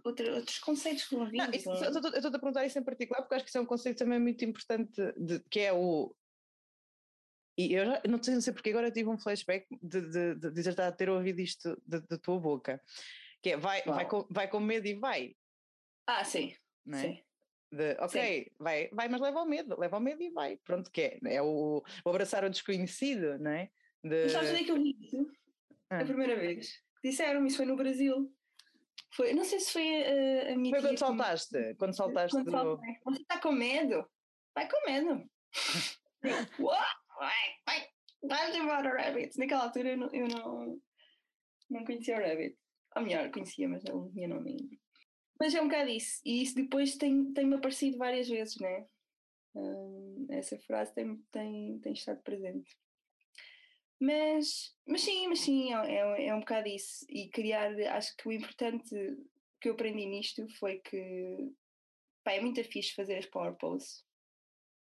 [0.04, 1.40] outra, outros conceitos que vão vir.
[1.40, 4.20] eu estou a perguntar isso em particular porque acho que isso é um conceito também
[4.20, 6.14] muito importante, de, que é o.
[7.59, 11.09] E eu já, não sei porque agora tive um flashback de, de, de, de ter
[11.09, 12.80] ouvido isto da tua boca.
[13.42, 15.34] Que é vai, vai, com, vai com medo e vai.
[16.07, 16.54] Ah, sim.
[16.84, 17.02] Não é?
[17.02, 17.22] Sim.
[17.72, 20.57] De, ok, vai, vai, mas leva ao medo, leva ao medo e vai.
[20.59, 23.70] Pronto, que é, é o, o abraçar o desconhecido, não é?
[24.04, 24.22] De...
[24.22, 25.26] Mas sabes onde é que eu vi isso?
[25.90, 26.00] Ah.
[26.00, 26.80] A primeira vez.
[27.02, 28.32] Disseram-me, isso foi no Brasil.
[29.14, 32.46] Foi, não sei se foi a, a minha Foi quando que saltaste, quando saltaste Quando
[32.46, 32.50] do...
[32.52, 32.94] saltei.
[33.04, 34.09] Você está com medo?
[34.54, 35.30] Vai com medo.
[36.22, 36.84] Eu, "Uau,
[37.18, 37.32] vai,
[37.66, 37.88] vai,
[38.22, 39.38] vai embora, Rabbit.
[39.38, 40.80] Naquela altura eu não, eu não,
[41.70, 42.59] não conhecia o Rabbit.
[42.96, 44.76] Ou melhor, conhecia, mas não tinha nome ainda.
[45.39, 46.20] Mas é um bocado isso.
[46.24, 48.87] E isso depois tem- tem-me aparecido várias vezes, né?
[49.55, 52.76] Hum, essa frase tem, tem, tem estado presente.
[53.99, 57.07] Mas, mas sim, mas sim, é, é, é um bocado isso.
[57.09, 58.95] E criar, acho que o importante
[59.61, 61.51] que eu aprendi nisto foi que
[62.22, 64.05] pá, é muito fixe fazer as power poses.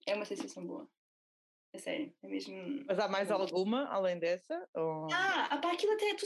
[0.06, 0.89] É uma sensação boa.
[1.74, 2.86] É sério, é mesmo.
[2.88, 4.68] Mas há mais alguma além dessa?
[4.74, 5.12] Ou...
[5.12, 6.26] Ah, ah pá, aquilo até tu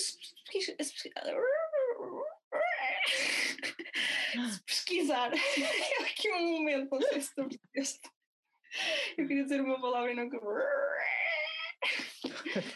[4.32, 5.32] se pesquis- se pesqui- se pesquisar.
[6.00, 8.10] É aqui um momento, não sei se tu percebeste.
[9.18, 10.30] Eu queria dizer uma palavra e não.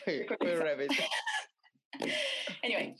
[0.03, 0.25] foi,
[0.55, 0.95] Rabbit.
[2.63, 2.95] Anyway,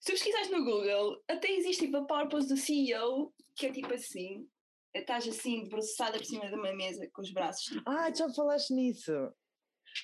[0.00, 3.92] se pesquisares no Google, até existe tipo a Power Pose do CEO, que é tipo
[3.92, 4.48] assim.
[4.94, 7.64] Estás assim, debruçada por cima de uma mesa com os braços.
[7.66, 9.12] tipo, Ah, já falaste nisso.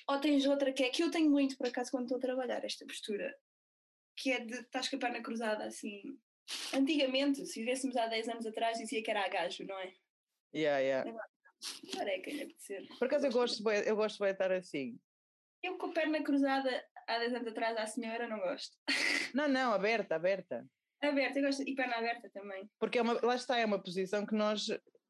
[0.07, 2.63] Ou tens outra que é que eu tenho muito por acaso quando estou a trabalhar,
[2.63, 3.35] esta postura,
[4.15, 6.17] que é de estás com a perna cruzada assim.
[6.73, 9.93] Antigamente, se vivêssemos há 10 anos atrás, dizia que era agajo, não é?
[10.53, 11.27] Yeah, yeah.
[11.93, 12.87] Careca, ainda de ser.
[12.99, 14.99] Por acaso eu gosto, eu gosto de estar assim.
[15.63, 18.77] Eu com a perna cruzada há 10 anos atrás à senhora não gosto.
[19.33, 20.65] Não, não, aberta, aberta.
[21.01, 21.63] Aberta, eu gosto.
[21.63, 22.69] E perna aberta também.
[22.79, 24.67] Porque é uma, lá está, é uma posição que nós,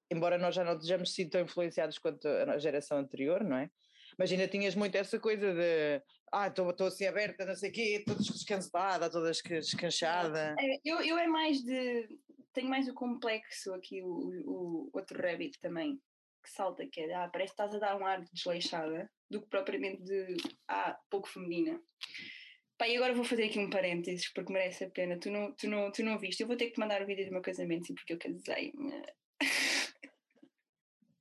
[0.10, 3.70] embora nós já não tenhamos sido tão influenciados quanto a geração anterior, não é?
[4.18, 6.02] Mas ainda tinhas muito essa coisa de
[6.32, 10.56] ah, estou assim aberta, não sei o quê, toda descansada, toda desca- descanchada.
[10.60, 12.08] É, eu, eu é mais de.
[12.54, 14.08] Tenho mais o complexo aqui, o,
[14.46, 16.00] o outro rabbit também,
[16.44, 19.42] que salta, que é ah, parece que estás a dar um ar de desleixada, do
[19.42, 20.38] que propriamente de
[20.68, 21.82] ah, pouco feminina.
[22.78, 25.18] Pá, e agora vou fazer aqui um parênteses, porque merece a pena.
[25.18, 27.26] Tu não, tu não, tu não viste, eu vou ter que te mandar o vídeo
[27.26, 28.74] do meu casamento, sim, porque eu casei.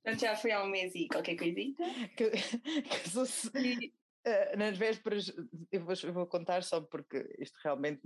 [0.05, 1.83] Portanto, já foi há um mês e qualquer coisita.
[2.15, 2.29] Que,
[2.83, 3.25] que sou-
[3.59, 3.91] E,
[4.23, 5.33] eh, nas vésperas,
[5.71, 8.01] eu vou, eu vou contar só porque isto realmente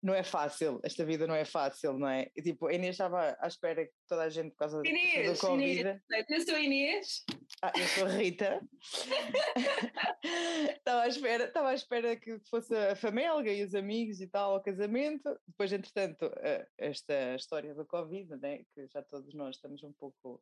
[0.00, 2.30] não é fácil, esta vida não é fácil, não é?
[2.36, 5.38] E, tipo, a Inês estava à espera que toda a gente, por causa do- Inês,
[5.40, 5.80] do Covid.
[5.80, 6.00] Inês.
[6.30, 7.24] eu sou a Inês.
[7.62, 8.60] Ah, eu sou a Rita.
[10.78, 14.54] estava, à espera, estava à espera que fosse a família e os amigos e tal
[14.54, 15.36] ao casamento.
[15.46, 20.40] Depois, entretanto, eh, esta história do Covid, né, que já todos nós estamos um pouco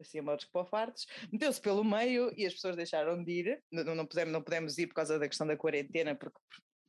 [0.00, 3.62] assim a modos fartos, meteu-se pelo meio e as pessoas deixaram de ir.
[3.70, 6.38] Não, não, pudemos, não pudemos ir por causa da questão da quarentena, porque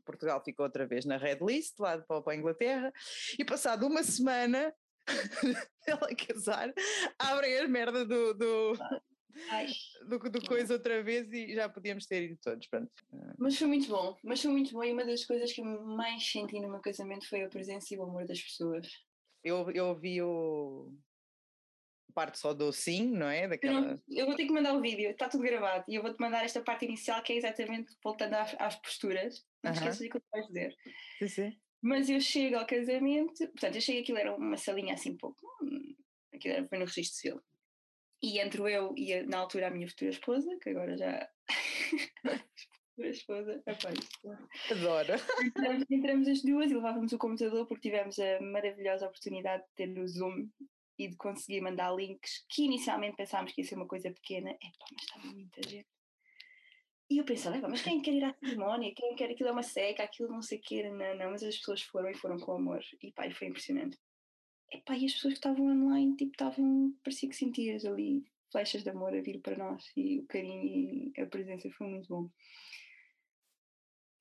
[0.05, 2.91] Portugal ficou outra vez na red list, lá para, a Inglaterra.
[3.37, 4.73] E passado uma semana
[5.87, 6.73] ela casar,
[7.17, 8.73] abrem as merdas do, do,
[10.07, 12.67] do, do coisa outra vez e já podíamos ter ido todos.
[12.67, 12.91] Pronto.
[13.37, 16.23] Mas foi muito bom, mas foi muito bom e uma das coisas que eu mais
[16.29, 18.87] senti no meu casamento foi a presença e o amor das pessoas.
[19.43, 20.93] Eu, eu ouvi o
[22.11, 23.47] parte só do sim, não é?
[23.47, 23.81] Daquela...
[23.81, 26.43] não- eu vou ter que mandar o vídeo, está tudo gravado e eu vou-te mandar
[26.43, 29.45] esta parte inicial que é exatamente voltando às, às posturas.
[29.63, 29.89] Não te Aham.
[29.89, 30.75] esqueças do que eu vais dizer.
[31.19, 31.59] Sim, sim.
[31.81, 35.95] Mas eu chego ao casamento, portanto, eu chego aquilo era uma salinha assim pouco, hum,
[36.33, 37.41] aquilo era, foi no registro civil.
[38.23, 41.27] E entro eu e a- na altura a minha futura esposa, que agora já.
[42.91, 43.97] futura esposa, rapaz.
[44.69, 45.13] Adoro.
[45.43, 49.97] Entramos, entramos as duas e levávamos o computador porque tivemos a maravilhosa oportunidade de ter
[49.99, 50.49] o Zoom
[50.97, 54.51] e de conseguir mandar links que inicialmente pensámos que ia ser uma coisa pequena.
[54.51, 55.87] Epá, mas estava muita gente.
[57.09, 58.93] E eu pensava, "Epá, mas quem quer ir à cerimónia?
[58.95, 61.57] Quem quer aquilo é uma seca, aquilo não sei o quê, não, não, mas as
[61.57, 62.81] pessoas foram e foram com amor.
[63.01, 63.97] E pá, e foi impressionante.
[64.71, 68.89] Epá, e as pessoas que estavam online, tipo, estavam, parecia que sentias ali flechas de
[68.89, 72.29] amor a vir para nós e o carinho e a presença foi muito bom.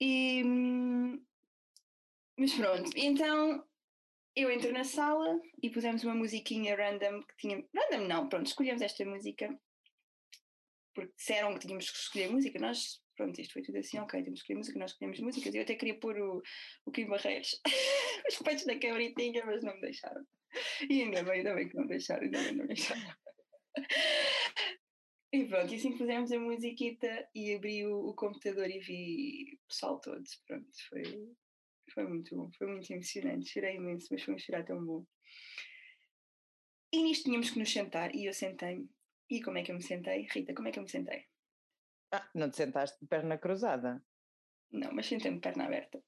[0.01, 1.25] E, hum,
[2.39, 3.65] mas pronto, então
[4.37, 7.65] eu entro na sala e pusemos uma musiquinha random que tinha.
[7.75, 9.59] Random não, pronto, escolhemos esta música
[10.95, 12.59] porque disseram que tínhamos que escolher música.
[12.59, 15.55] Nós, pronto, isto foi tudo assim, ok, temos que escolher música, nós escolhemos músicas.
[15.55, 16.43] Eu até queria pôr o,
[16.85, 17.61] o Kim Barreiros,
[18.29, 20.25] os peitos da cabritinha, mas não me deixaram.
[20.89, 23.17] E ainda bem, ainda bem que não me deixaram, ainda bem que não me deixaram.
[25.33, 29.69] E pronto, e assim fizemos a musiquita e abri o, o computador e vi o
[29.69, 30.25] pessoal todo.
[30.45, 31.03] Pronto, foi,
[31.93, 33.49] foi muito bom, foi muito emocionante.
[33.49, 35.05] Chorei imenso, mas foi um chorar tão bom.
[36.93, 38.89] E nisto tínhamos que nos sentar e eu sentei-me.
[39.29, 40.27] E como é que eu me sentei?
[40.29, 41.25] Rita, como é que eu me sentei?
[42.13, 44.05] Ah, não te sentaste de perna cruzada.
[44.73, 46.03] Não, mas sentei-me de perna aberta.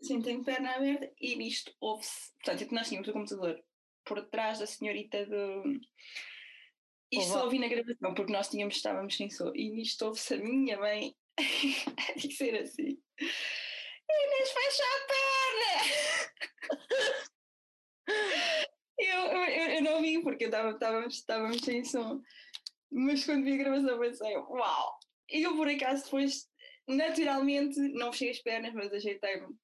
[0.00, 2.32] Sentei-me de perna aberta e nisto houve-se.
[2.42, 3.62] Portanto, nós tínhamos o computador
[4.04, 5.80] por trás da senhorita do.
[7.10, 9.52] Isto só ouvi na gravação, porque nós tínhamos, estávamos sem som.
[9.54, 12.98] E nisto ouve-se a minha mãe a dizer assim:
[14.10, 16.44] Inês, fecha a perna!
[18.98, 20.48] eu, eu, eu, não vi, porque
[21.14, 22.20] estávamos sem som.
[22.90, 24.98] Mas quando vi a gravação pensei: Uau!
[25.30, 26.48] E eu, por acaso, depois,
[26.86, 29.56] naturalmente, não fechei as pernas, mas ajeitei-me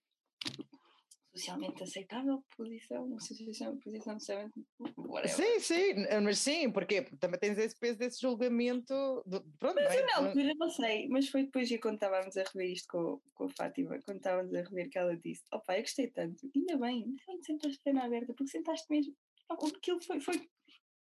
[1.41, 4.65] socialmente aceitável posição, uma posição, posição de
[4.97, 5.37] whatever.
[5.37, 8.95] Sim, sim, mas sim, porque também tens esse peso desse julgamento.
[9.27, 10.51] de- pronto, Mas não é?
[10.51, 13.49] eu não sei, mas foi depois que quando estávamos a rever isto com, com a
[13.49, 17.23] Fátima, quando estávamos a rever que ela disse, opa, eu gostei tanto, ainda bem, ainda
[17.27, 19.17] bem que sentaste a aberta, porque sentaste mesmo,
[19.49, 20.49] aquilo foi, foi,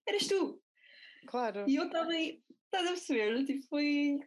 [0.07, 0.63] eras tu,
[1.27, 1.69] Claro.
[1.69, 4.21] e eu estava aí, estás a perceber, tipo, foi,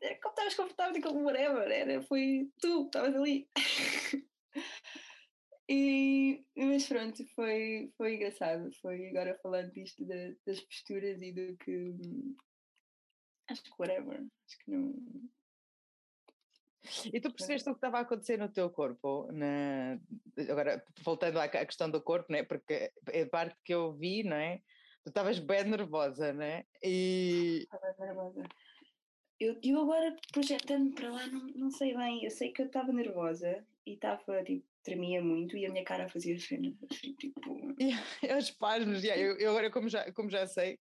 [0.00, 3.48] era como estavas confortável, como whatever, era, foi tu, estavas ali.
[6.78, 8.72] Mas pronto, foi, foi engraçado.
[8.80, 11.72] Foi agora falando disto da- das posturas e do que.
[11.90, 12.36] hum,
[13.50, 14.20] Acho que whatever.
[14.46, 14.94] Acho que não.
[17.12, 19.26] E tu percebeste o que estava a acontecer no teu corpo?
[19.32, 19.98] Na...
[20.48, 22.44] Agora, voltando à questão do corpo, né?
[22.44, 24.58] porque é a parte que eu vi, não é?
[25.02, 26.64] Tu estavas bem nervosa, né?
[26.80, 28.44] E Estava nervosa.
[29.40, 32.22] Eu, eu agora projetando para lá, não, não sei bem.
[32.24, 36.08] Eu sei que eu estava nervosa e estava, tipo, tremia muito e a minha cara
[36.08, 37.74] fazia cenas assim, tipo.
[37.78, 37.90] e
[38.38, 40.78] os pasmos, já, eu, eu agora, como já, como já sei,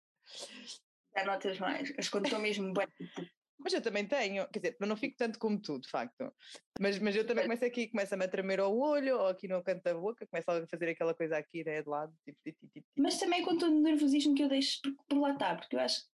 [1.17, 1.93] Já notas mais.
[1.99, 3.23] As quando estou mesmo bem, tipo,
[3.59, 6.31] mas eu também tenho, quer dizer, eu não fico tanto como tu, de facto.
[6.81, 9.83] Mas, mas eu também começo aqui, começa-me a tremer ao olho, ou aqui no canto
[9.83, 12.87] da boca, começa a fazer aquela coisa aqui, né, de lado, tipo, tipo, tipo, tipo.
[12.99, 15.81] Mas também quando estou no nervosismo que eu deixo por, por lá está, porque eu
[15.81, 16.11] acho que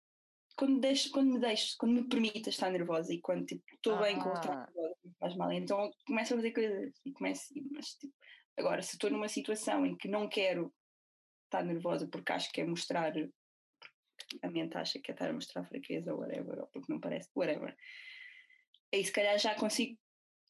[0.58, 4.18] quando, deixo, quando me deixo, quando me permito estar nervosa e quando tipo, estou bem
[4.18, 4.66] com o estar Ah.
[4.66, 5.52] nervosa, faz mal.
[5.52, 8.14] Então começo a fazer coisas e começo, mas tipo,
[8.56, 10.72] agora se estou numa situação em que não quero
[11.44, 13.12] estar nervosa porque acho que é mostrar,
[14.42, 17.28] a mente acha que é estar a mostrar fraqueza ou whatever, ou porque não parece,
[17.34, 17.76] whatever.
[18.92, 19.98] Aí se calhar já consigo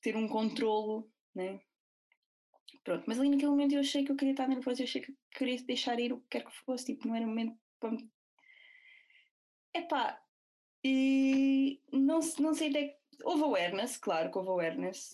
[0.00, 1.60] ter um controlo, né?
[2.84, 5.14] Pronto, mas ali naquele momento eu achei que eu queria estar nervosa, eu achei que
[5.32, 7.96] queria deixar ir o que quer que fosse, tipo, não era momento para.
[9.74, 10.22] Epá,
[10.84, 12.97] e não, não sei até.
[13.24, 15.10] Houve awareness, claro que houve awareness,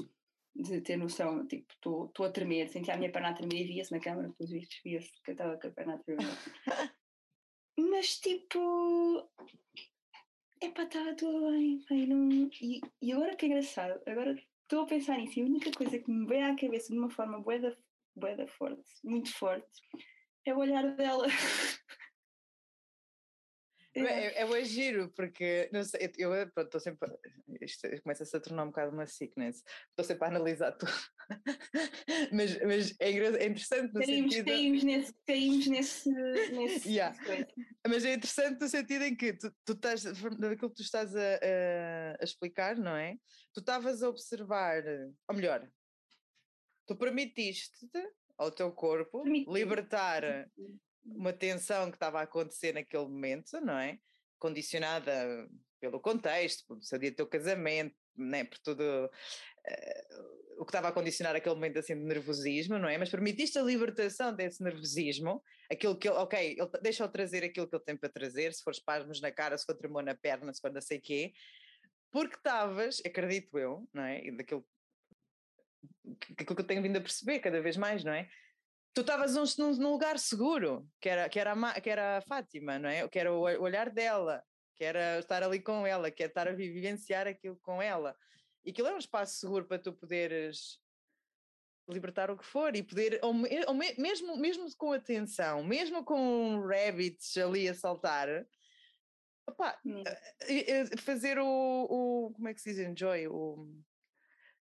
[0.54, 3.92] de ter noção, tipo, estou a tremer, sentia a minha perna a tremer e via-se
[3.92, 6.26] na câmara, depois vistos, via-se que eu estava com a perna a tremer.
[7.78, 9.28] Mas tipo.
[10.60, 12.48] Epá, estava tudo bem, pai, não...
[12.62, 15.98] e, e agora que é engraçado, agora estou a pensar nisso e a única coisa
[15.98, 17.76] que me vem à cabeça de uma forma boeda,
[18.16, 19.68] boeda forte, muito forte,
[20.46, 21.26] é o olhar dela.
[23.96, 27.08] É, é bem giro, porque não sei, eu estou sempre.
[27.60, 29.62] Isto começa-se a tornar um bocado uma sickness.
[29.90, 30.90] Estou sempre a analisar tudo.
[32.32, 34.46] mas mas é, é interessante no Caímos, sentido.
[34.46, 37.16] caímos nesse, caímos nesse, nesse Yeah.
[37.86, 41.20] Mas é interessante no sentido em que tu, tu estás, daquilo que tu estás a,
[41.20, 43.16] a- a explicar, não é?
[43.52, 44.82] Tu estavas a observar,
[45.28, 45.70] ou melhor,
[46.86, 50.22] tu permitiste-te ao teu corpo libertar
[51.04, 53.98] uma tensão que estava a acontecer naquele momento, não é?
[54.38, 55.48] Condicionada
[55.80, 58.44] pelo contexto, por seu dia do teu casamento, né?
[58.44, 59.10] por tudo
[59.66, 60.08] eh,
[60.56, 62.96] o que estava a condicionar aquele momento assim de nervosismo, não é?
[62.96, 67.74] Mas permitiste a libertação desse nervosismo, aquilo que ele, ok, ele, deixa-o trazer aquilo que
[67.76, 70.60] ele tem para trazer, se for espasmos na cara, se for tremor na perna, se
[70.60, 71.32] for não sei quê,
[72.10, 74.24] porque estavas, acredito eu, não é?
[74.24, 74.64] E daquilo
[76.20, 78.28] que- aquilo que eu tenho vindo a perceber cada vez mais, não é?
[78.94, 79.44] Tu estavas num,
[79.76, 83.08] num- lugar seguro, que era, que, era a, que era a Fátima, não é?
[83.08, 84.44] Que era o, olhar dela,
[84.76, 88.16] que era estar ali com ela, que é estar a vivenciar aquilo com ela.
[88.64, 90.78] E aquilo é um espaço seguro para tu poderes
[91.88, 93.34] libertar o que for e poder, ou
[93.66, 98.46] ou me- mesmo, mesmo com atenção, mesmo com rabbits ali a saltar,
[99.46, 100.02] opá, Hum.
[100.48, 100.64] e-
[100.94, 103.68] e fazer o, o- como é que se diz enjoy, o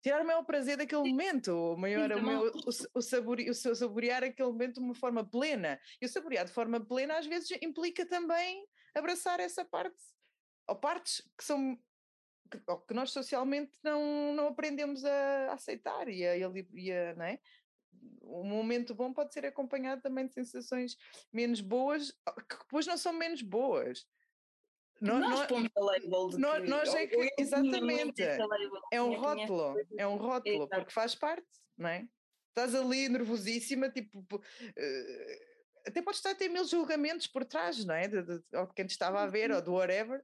[0.02, 2.24] tirar o maior prazer daquele momento, o maior, o, também.
[2.38, 5.80] meu, o, o, sabore- o sa- saborear aquele momento de uma forma plena.
[6.02, 10.02] E o saborear de forma plena às vezes implica também abraçar essa parte,
[10.68, 11.78] ou partes que são
[12.52, 17.16] que, ou que nós socialmente não, não aprendemos a aceitar e a, a, e a-
[17.16, 17.39] não é?
[18.24, 20.97] Um momento bom pode ser acompanhado também de sensações
[21.32, 22.12] menos boas,
[22.49, 24.06] que depois não são menos boas.
[25.02, 28.22] Nó- Nós nó- pomos a label de que- nós é que- exatamente.
[28.93, 31.47] é um rótulo, é um rótulo, porque faz parte,
[31.78, 32.08] não é?
[32.49, 34.41] Estás ali nervosíssima, tipo, po-
[34.78, 35.39] eh,
[35.88, 38.08] até podes estar a ter mil julgamentos por trás, não é?
[38.08, 40.24] De, de, ou de quem te estava a ver, ou do whatever,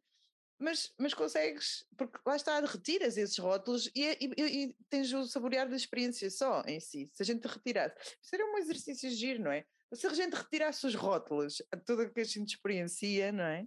[0.60, 4.34] mas, mas consegues, porque lá está, retiras esses rótulos e, e,
[4.66, 7.10] e- tens o saborear da experiência só em si.
[7.14, 9.66] Se a gente retirasse, seria um exercício giro, não é?
[9.94, 13.66] se a gente retirasse os rótulos a tudo o que a gente experiencia, não é?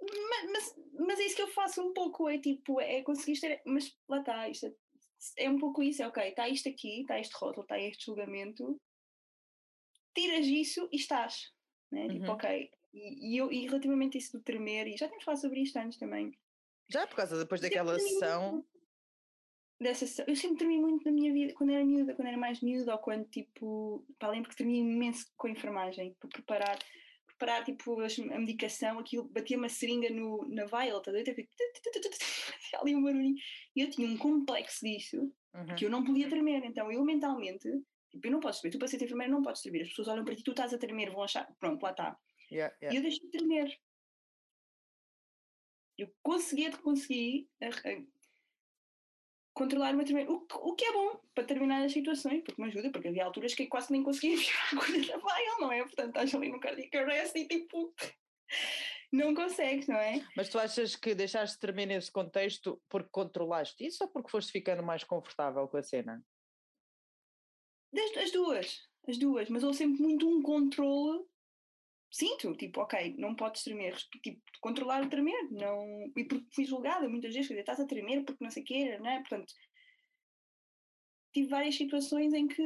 [0.00, 3.62] Mas, mas, mas, é isso que eu faço um pouco, é tipo, é conseguir ter,
[3.64, 7.18] mas lá está, isto é, é um pouco isso, é ok, está isto aqui, está
[7.18, 8.80] este rótulo, está este julgamento,
[10.14, 11.52] tiras isso e estás,
[11.90, 12.08] né?
[12.08, 12.32] Tipo, uhum.
[12.32, 15.76] ok, e, e, eu, e relativamente isso do tremer, e já temos falado sobre isto
[15.78, 16.32] antes também.
[16.88, 18.64] Já por causa depois daquela sessão.
[19.78, 22.92] Dessa, eu sempre tremi muito na minha vida, quando era miúda, quando era mais miúda,
[22.92, 26.78] ou quando tipo, para além porque tremi imenso com a enfermagem, para preparar
[27.38, 31.10] preparar tipo a medicação, aquilo batia uma seringa no, na vial, tá
[32.80, 33.36] ali um barulhinho.
[33.74, 35.74] E eu tinha um complexo disso, uhum.
[35.76, 36.64] que eu não podia tremer.
[36.64, 37.68] Então eu mentalmente,
[38.10, 39.82] tipo, eu não posso tremer, tu para ser enfermeira não podes tremer.
[39.82, 42.18] As pessoas olham para ti, tu estás a tremer, vão achar, pronto, lá está.
[42.50, 42.94] Yeah, yeah.
[42.94, 43.78] E eu deixo de tremer.
[45.98, 47.48] Eu conseguia, consegui
[49.56, 52.90] controlar o meu tremer, o, o que é bom para determinadas situações, porque me ajuda,
[52.90, 55.82] porque havia alturas que quase nem conseguia enfiar a agulha na vaia, não é?
[55.82, 57.94] Portanto, estás ali no cardiac arrest e tipo,
[59.10, 60.22] não consegues, não é?
[60.36, 64.52] Mas tu achas que deixaste de tremer nesse contexto porque controlaste isso ou porque foste
[64.52, 66.22] ficando mais confortável com a cena?
[68.22, 71.24] As duas, as duas, mas houve sempre muito um controle
[72.16, 77.06] sinto, tipo, ok, não podes tremer, tipo, controlar o tremer, não, e porque fui julgada
[77.08, 79.18] muitas vezes, quer dizer, estás a tremer porque não sei o quê, não é?
[79.20, 79.52] Portanto,
[81.34, 82.62] tive várias situações em que,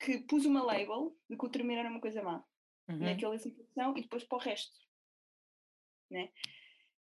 [0.00, 2.44] que pus uma label de que o tremer era uma coisa má,
[2.88, 2.98] uhum.
[2.98, 4.76] naquela situação, e depois para o resto,
[6.10, 6.28] né?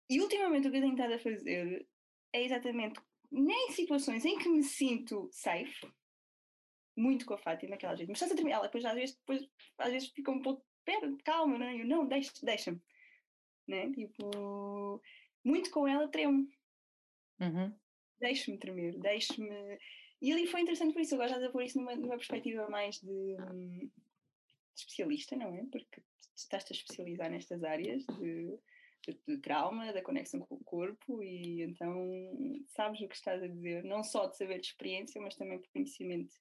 [0.10, 1.88] E ultimamente o que eu tenho estado a fazer
[2.34, 3.00] é exatamente,
[3.32, 5.88] nem situações em que me sinto safe,
[6.98, 9.48] muito com a Fátima, aquela gente, mas estás a tremer, ela depois às vezes, depois,
[9.78, 11.82] às vezes fica um pouco espera, calma, não, é?
[11.82, 12.82] eu, não, deixa, deixa-me,
[13.68, 13.92] né?
[13.92, 15.02] Tipo,
[15.44, 16.48] muito com ela tremo.
[17.40, 17.74] Uhum.
[18.20, 19.80] Deixe-me tremer, deixe-me.
[20.22, 23.00] E ali foi interessante por isso, eu gosto de pôr isso numa, numa perspectiva mais
[23.00, 23.90] de, de,
[24.76, 25.66] especialista, não é?
[25.72, 26.02] Porque
[26.36, 28.60] estás-te a especializar nestas áreas de,
[29.08, 33.48] de, de, trauma, da conexão com o corpo, e então sabes o que estás a
[33.48, 36.36] dizer, não só de saber de experiência, mas também por conhecimento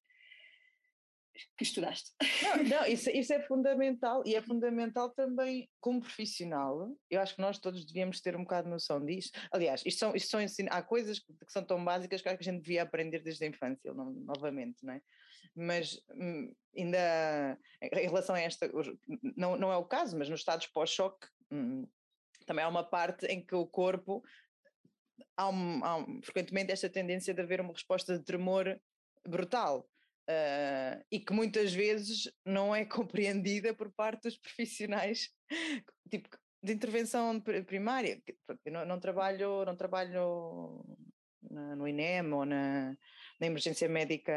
[1.56, 2.10] que estudaste.
[2.42, 6.90] Não, não isso, isso, é fundamental e é fundamental também como profissional.
[7.10, 9.30] Eu acho que nós todos devíamos ter um bocado de noção disso.
[9.52, 12.62] Aliás, isto são, isto são ensino, há coisas que são tão básicas que a gente
[12.62, 15.00] devia aprender desde a infância, não, novamente, não é?
[15.54, 18.70] Mas hum, ainda em relação a esta,
[19.36, 21.86] não, não é o caso, mas nos estados pós-choque hum,
[22.46, 24.22] também há uma parte em que o corpo
[25.36, 28.78] há, um, há um, frequentemente esta tendência de haver uma resposta de tremor
[29.26, 29.88] brutal.
[30.28, 35.30] Uh, e que muitas vezes não é compreendida por parte dos profissionais
[36.10, 36.28] tipo,
[36.62, 38.22] de intervenção primária.
[38.66, 40.84] Não, não trabalho, não trabalho
[41.50, 42.96] na, no INEM ou na,
[43.40, 44.32] na emergência médica,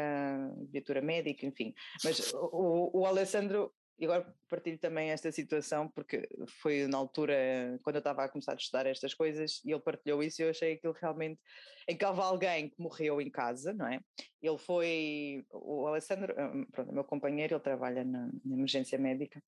[0.70, 1.74] viatura médica, enfim.
[2.02, 6.28] Mas o, o Alessandro e agora partilho também esta situação, porque
[6.60, 10.22] foi na altura, quando eu estava a começar a estudar estas coisas, e ele partilhou
[10.22, 11.40] isso, e eu achei aquilo realmente.
[11.88, 14.00] Em que houve alguém que morreu em casa, não é?
[14.40, 15.44] Ele foi.
[15.50, 19.42] O Alessandro, hum, pronto, meu companheiro, ele trabalha na, na emergência médica,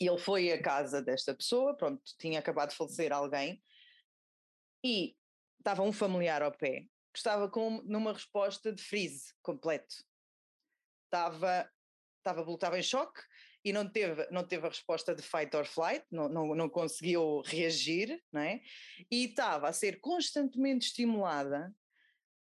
[0.00, 3.62] e ele foi à casa desta pessoa, pronto, tinha acabado de falecer alguém,
[4.84, 5.16] e
[5.58, 9.96] estava um familiar ao pé, que estava com, numa resposta de freeze completo.
[11.06, 11.68] Estava
[12.26, 13.20] estava, estava em choque
[13.66, 17.40] e não teve, não teve a resposta de fight or flight, não, não, não conseguiu
[17.44, 18.60] reagir, não é?
[19.10, 21.74] E estava a ser constantemente estimulada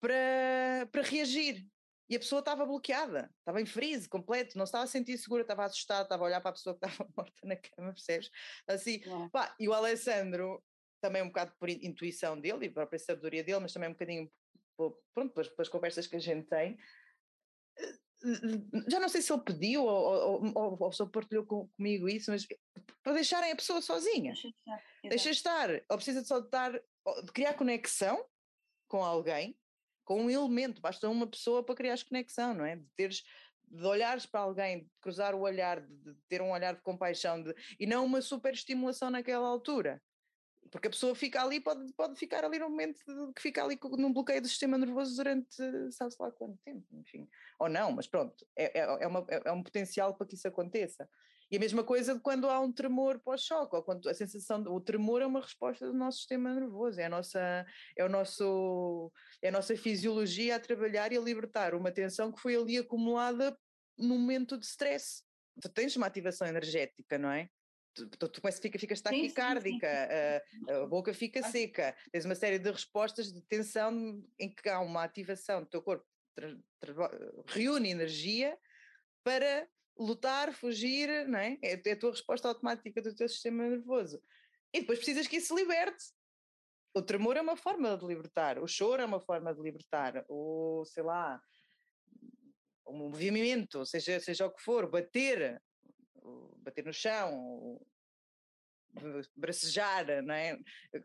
[0.01, 1.65] para, para reagir.
[2.11, 5.65] E a pessoa estava bloqueada, estava em freeze completo, não estava a sentir segura, estava
[5.65, 8.29] assustada, estava a olhar para a pessoa que estava morta na cama, percebes?
[8.67, 9.01] Assim,
[9.31, 10.61] pá, e o Alessandro,
[11.01, 14.29] também um bocado por intuição dele e própria sabedoria dele, mas também um bocadinho,
[15.15, 16.77] pronto, pelas, pelas conversas que a gente tem,
[18.89, 22.31] já não sei se ele pediu ou, ou, ou, ou só partilhou com, comigo isso,
[22.31, 22.47] mas
[23.03, 24.33] para deixarem a pessoa sozinha.
[25.03, 25.71] Deixa estar.
[25.71, 28.25] Ele precisa só de, estar, de criar conexão
[28.89, 29.57] com alguém,
[30.05, 32.77] com um elemento, basta uma pessoa para criar conexão, não é?
[32.77, 33.23] De teres
[33.73, 37.43] de olhares para alguém, de cruzar o olhar, de, de ter um olhar de compaixão
[37.43, 40.01] de, e não uma super estimulação naquela altura
[40.73, 42.99] porque a pessoa fica ali, pode, pode ficar ali no momento
[43.37, 45.55] que fica ali num bloqueio do sistema nervoso durante
[45.93, 47.29] sabe-se lá quanto tempo, enfim.
[47.59, 50.49] Ou não, mas pronto, é, é, é, uma, é, é um potencial para que isso
[50.49, 51.07] aconteça.
[51.51, 54.71] E a mesma coisa de quando há um tremor pós-choque, ou quando a sensação, de,
[54.71, 59.13] o tremor é uma resposta do nosso sistema nervoso, é a nossa, é o nosso,
[59.43, 63.55] é a nossa fisiologia a trabalhar e a libertar uma tensão que foi ali acumulada
[63.99, 65.23] num momento de stress.
[65.61, 67.51] Tu tens uma ativação energética, não é?
[67.95, 69.89] Tu, tu, tu fica, ficas taquicárdica,
[70.69, 74.81] a, a, boca fica seca, tens uma série de respostas de tensão em que há
[74.81, 77.11] uma ativação do teu corpo, tra,
[77.47, 78.59] reúne energia
[79.23, 79.69] para
[79.99, 81.59] lutar, fugir, não é?
[81.63, 84.23] É, é a tua resposta automática do teu sistema nervoso.
[84.73, 86.05] E depois precisas que isso se liberte.
[86.95, 90.85] O tremor é uma forma de libertar, o choro é uma forma de libertar, o,
[90.85, 91.41] sei lá,
[92.85, 95.61] o movimento, seja, seja o que for, bater,
[96.59, 97.81] bater no chão,
[99.37, 100.59] bracejar, não é?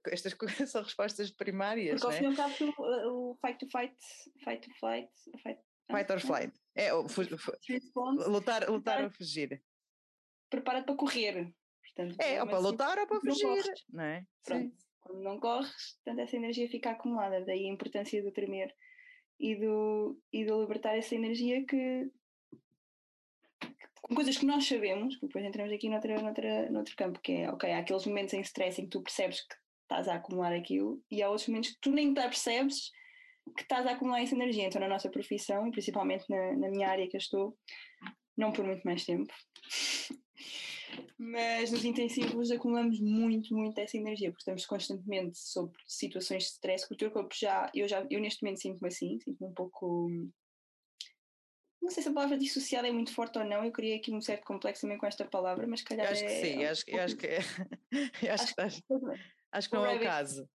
[0.07, 2.01] Estas coisas são respostas primárias.
[2.01, 3.95] Porque ao fim e ao cabo o, o fight to fight,
[4.43, 5.09] fight to flight,
[5.43, 5.61] fight,
[5.91, 6.53] fight or flight.
[6.75, 7.05] É, o,
[8.29, 9.61] lutar, lutar ou fugir.
[10.49, 11.53] Prepara-te para correr.
[11.83, 14.25] Portanto, é, ou para lutar ou para fugir, não é?
[14.43, 14.75] Pronto.
[14.99, 18.73] Quando não corres, portanto, essa energia fica acumulada, daí a importância do tremer
[19.39, 22.11] e do, e do libertar essa energia que,
[24.01, 27.49] com coisas que nós sabemos, que depois entramos aqui noutra, noutra, noutro campo, que é,
[27.49, 31.01] ok, há aqueles momentos em stress em que tu percebes que estás a acumular aquilo
[31.09, 32.91] e há outros momentos que tu nem percebes
[33.55, 34.65] que estás a acumular essa energia.
[34.65, 37.57] Então, na nossa profissão, e principalmente na, na minha área que eu estou,
[38.37, 39.33] não por muito mais tempo,
[41.17, 46.87] mas nos intensivos acumulamos muito, muito essa energia, porque estamos constantemente sobre situações de stress,
[46.87, 50.09] que o teu corpo já, eu já, eu neste momento sinto-me assim, sinto-me um pouco
[51.87, 54.19] não sei se a palavra dissociada é muito forte ou não, eu criei aqui um
[54.19, 56.05] certo complexo também com esta palavra, mas calhar.
[56.05, 57.01] Eu acho que é, sim, é um acho, pouco...
[57.01, 57.37] acho que é.
[58.33, 58.83] acho, acho, que, acho,
[59.53, 60.49] acho que não é o caso.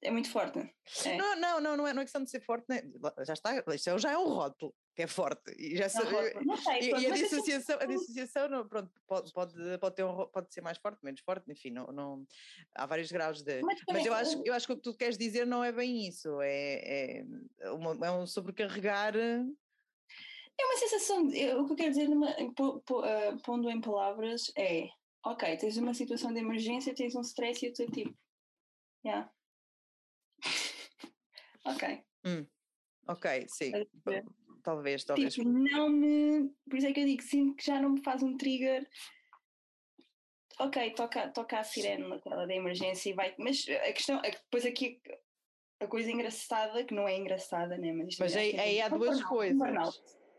[0.00, 0.58] É muito forte.
[1.06, 1.16] É.
[1.16, 2.82] Não, não, não, não é, não é questão de ser forte, né?
[3.26, 5.50] já está, isto já é um rótulo que é forte.
[5.58, 9.54] E, já não, não sei, e, e a, dissociação, a dissociação não, pronto, pode, pode,
[9.78, 12.26] pode, ter um, pode ser mais forte, menos forte, enfim, não, não,
[12.76, 13.60] há vários graus de.
[13.62, 16.06] Mas, mas eu, acho, eu acho que o que tu queres dizer não é bem
[16.06, 17.24] isso, é,
[17.60, 19.14] é, uma, é um sobrecarregar
[20.62, 24.88] é uma sensação, de, o que eu quero dizer, numa, uh, pondo em palavras, é:
[25.24, 28.16] ok, tens uma situação de emergência, tens um stress e eu estou tipo,
[29.04, 29.30] yeah.
[31.64, 32.04] ok.
[32.24, 32.46] Hum.
[33.08, 33.72] Ok, sim.
[34.62, 35.34] Talvez, talvez.
[35.34, 36.48] Tipo, não me.
[36.68, 38.88] Por isso é que eu digo, sinto que já não me faz um trigger.
[40.60, 43.34] Ok, toca, toca a sirene na tela da emergência e vai.
[43.38, 44.22] Mas a questão.
[44.22, 45.00] Depois aqui
[45.80, 47.92] a coisa engraçada, que não é engraçada, né?
[47.92, 49.58] Mas, mas aí, aí há duas coisas.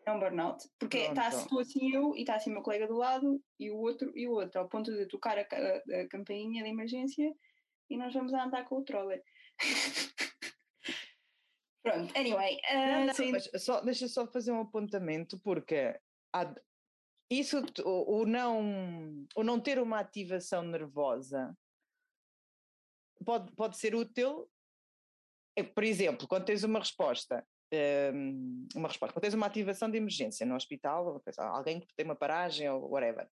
[0.06, 0.68] É um burnout.
[0.78, 3.78] Porque está estou assim eu e está assim o meu colega do lado e o
[3.78, 7.34] outro e o outro, ao ponto de tocar a, a, a campainha de emergência
[7.90, 9.24] e nós vamos a andar com o troller.
[11.84, 12.58] Pronto, anyway.
[12.72, 16.00] Uh, não, não, só, deixa só fazer um apontamento, porque
[16.34, 16.54] há,
[17.30, 21.56] isso, o, o, não, o não ter uma ativação nervosa
[23.26, 24.50] pode, pode ser útil.
[25.56, 29.14] É, por exemplo, quando tens uma resposta Hum, uma resposta.
[29.14, 33.28] Quando tens uma ativação de emergência no hospital, alguém que tem uma paragem ou whatever,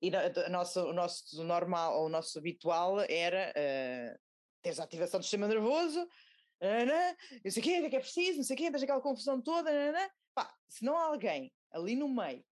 [0.00, 4.18] e a nosso, o nosso normal ou o nosso habitual era uh,
[4.62, 7.96] teres a ativação do sistema nervoso, uh, não sei o quê, o que é que
[7.96, 11.04] é preciso, não sei o quê, tens aquela confusão toda, uh, pá, se não há
[11.04, 12.44] alguém ali no meio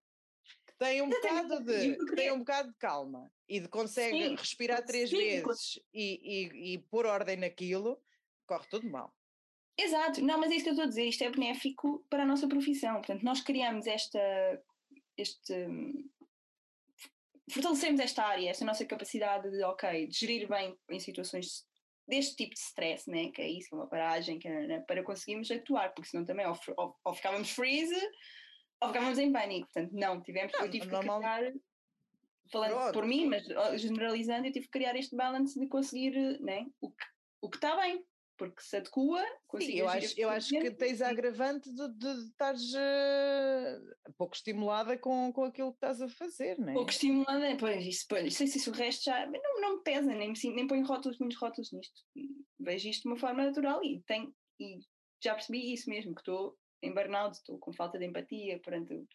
[0.67, 4.35] que tem um, bocado de, que tem um bocado de calma e de consegue sim,
[4.35, 7.99] respirar três sim, vezes e, e, e pôr ordem naquilo,
[8.45, 9.11] corre tudo mal.
[9.77, 12.25] Exato, não, mas é isso que eu estou a dizer, isto é benéfico para a
[12.25, 12.95] nossa profissão.
[12.95, 14.19] Portanto, nós criamos esta,
[15.17, 15.53] este,
[17.51, 21.65] fortalecemos esta área, esta nossa capacidade de, ok, de gerir bem em situações
[22.07, 23.31] deste tipo de stress, né?
[23.31, 24.79] que é isso, uma paragem, que, né?
[24.81, 27.99] para conseguirmos atuar, porque senão também ou, ou, ou, ficávamos freeze
[28.81, 29.67] ou ficávamos em pânico.
[29.73, 31.19] Portanto, não, tivemos, não, eu tive normal...
[31.19, 31.53] que criar,
[32.51, 32.93] falando Pronto.
[32.93, 33.43] por mim, mas
[33.81, 36.65] generalizando, eu tive que criar este balance de conseguir né?
[36.79, 37.05] o, que,
[37.41, 38.05] o que está bem,
[38.37, 39.23] porque se adequa.
[39.59, 44.35] Sim, eu acho, eu acho que tens a agravante de, de, de estares uh, pouco
[44.35, 46.73] estimulada com, com aquilo que estás a fazer, não é?
[46.73, 49.25] Pouco estimulada, pois, isso, pois, não sei se isso o resto já.
[49.25, 52.01] Não, não me pesa, nem, me, nem ponho rótulos, muitos rótulos nisto.
[52.59, 54.79] Vejo isto de uma forma natural e, tem, e
[55.23, 59.05] já percebi isso mesmo, que estou em burnout, estou com falta de empatia perante.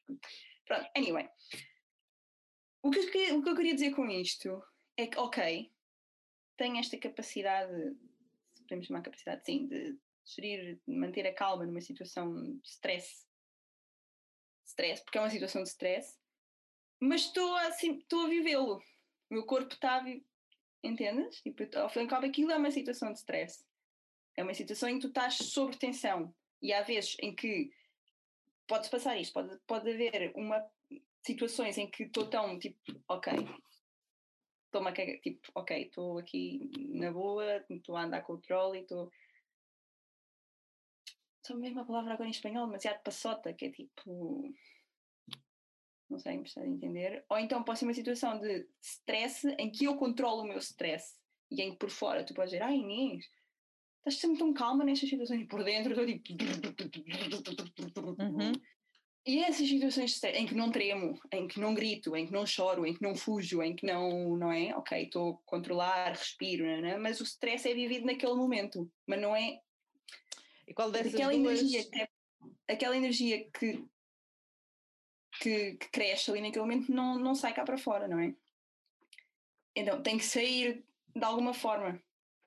[0.67, 1.29] Pronto, anyway.
[2.83, 3.01] O que,
[3.33, 4.63] o que eu queria dizer com isto
[4.97, 5.71] é que, ok,
[6.57, 7.73] tenho esta capacidade
[8.71, 13.27] podemos chamar capacidade, sim, de gerir, de manter a calma numa situação de stress.
[14.65, 16.17] Stress, porque é uma situação de stress,
[17.01, 18.77] mas estou assim, estou a vivê-lo.
[19.29, 20.05] O meu corpo está a.
[20.83, 21.43] Entendes?
[21.43, 23.65] Tipo, ao fim e ao cabo, aquilo é uma situação de stress.
[24.37, 26.35] É uma situação em que tu estás sob tensão.
[26.63, 27.71] E há vezes em que
[28.67, 30.65] pode passar isto, pode, pode haver uma,
[31.27, 33.33] situações em que estou tão tipo, ok,
[34.71, 38.77] estou-me a cagar, tipo, ok, estou aqui na boa, estou a andar com o troll
[38.77, 39.11] e estou.
[41.45, 44.55] Só mesmo a palavra agora em espanhol, demasiado passota, que é tipo.
[46.09, 47.25] Não sei, me está a entender.
[47.29, 51.17] Ou então pode ser uma situação de stress em que eu controlo o meu stress
[51.51, 53.29] e em que por fora tu podes dizer, ai Inês,
[53.99, 56.45] estás sempre tão calma nestas situações e por dentro estou tipo.
[58.23, 58.53] Uhum.
[59.27, 62.33] E essas situações de stress, em que não tremo, em que não grito, em que
[62.33, 64.75] não choro, em que não fujo, em que não, não é?
[64.75, 66.97] Ok, estou a controlar, respiro, não é?
[66.99, 69.61] mas o stress é vivido naquele momento, mas não é.
[70.67, 71.61] E qual dessas aquela duas...
[71.61, 72.09] energia que é-
[72.73, 73.85] aquela energia que,
[75.39, 78.35] que, que cresce ali naquele momento não, não sai cá para fora, não é?
[79.77, 82.03] Então tem que sair de alguma forma,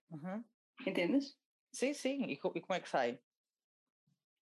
[0.09, 0.43] Uhum.
[0.87, 1.37] entendes?
[1.71, 2.23] Sim, sim.
[2.25, 3.19] E, e como é que sai?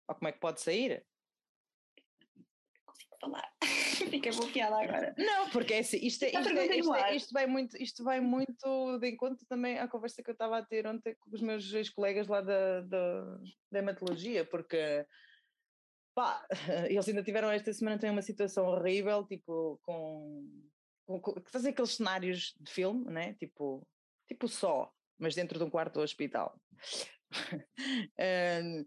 [0.08, 1.06] Ou como é que pode sair?
[3.22, 3.48] Falar.
[4.10, 5.14] Fiquei bloqueada agora.
[5.16, 8.20] Não, porque é assim, isto, é, isto, é- isto, é- isto vai muito, isto vai
[8.20, 11.72] muito de encontro também à conversa que eu estava a ter ontem com os meus
[11.72, 13.38] ex-colegas lá da, da,
[13.72, 15.06] da hematologia, porque
[16.16, 16.44] pá,
[16.90, 20.50] eles ainda tiveram esta semana também uma situação horrível, tipo, com,
[21.06, 23.36] com, com fazer aqueles cenários de filme, né?
[23.36, 23.88] Tipo,
[24.28, 26.60] tipo só, mas dentro de um quarto do hospital.
[28.64, 28.86] Hum,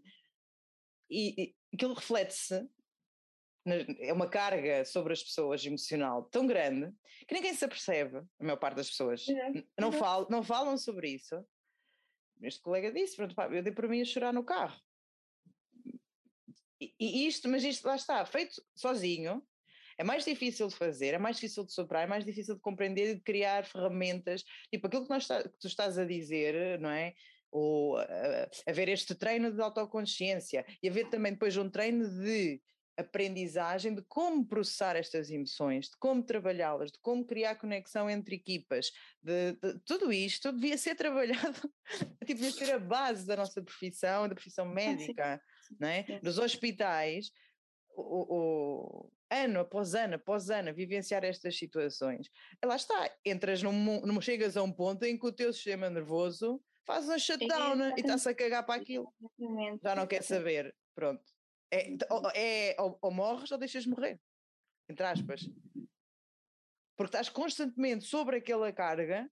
[1.09, 2.67] e, e aquilo reflete-se
[3.99, 6.93] é uma carga sobre as pessoas emocional tão grande
[7.27, 10.03] que ninguém se apercebe, a maior parte das pessoas Exato, n- não, exato.
[10.03, 11.43] falam, não falam sobre isso.
[12.41, 14.79] Este colega disse, pronto, pá, eu dei para mim a chorar no carro.
[16.79, 19.41] E, e isto, mas isto lá está, feito sozinho,
[19.97, 23.11] é mais difícil de fazer, é mais difícil de superar, é mais difícil de compreender
[23.11, 27.13] e de criar ferramentas, tipo aquilo que, nós que tu estás a dizer, não é?
[27.49, 32.61] Ou ah, haver este treino de autoconsciência e haver também depois um treino de
[32.97, 38.91] aprendizagem de como processar estas emoções, de como trabalhá-las, de como criar conexão entre equipas,
[39.21, 40.95] de, de- tudo isto devia ser
[41.55, 41.59] trabalhado,
[42.25, 45.41] tipo, devia ser a base da nossa profissão, da profissão médica,
[45.79, 46.19] não é?
[46.23, 47.31] Nos hospitais,
[47.95, 52.29] o, o- ano após ano, após ano, vivenciar estas situações.
[52.63, 56.61] Lá está, entras num, num- chegas a um ponto em que o teu sistema nervoso
[56.85, 59.81] faz um shutdown e está-se a cagar para aquilo Exatamente.
[59.83, 61.23] já não quer saber, pronto.
[61.71, 64.19] É, ou- é, ou, ou morres ou deixas morrer,
[64.89, 65.41] entre aspas.
[66.97, 69.29] Porque estás constantemente sobre aquela carga,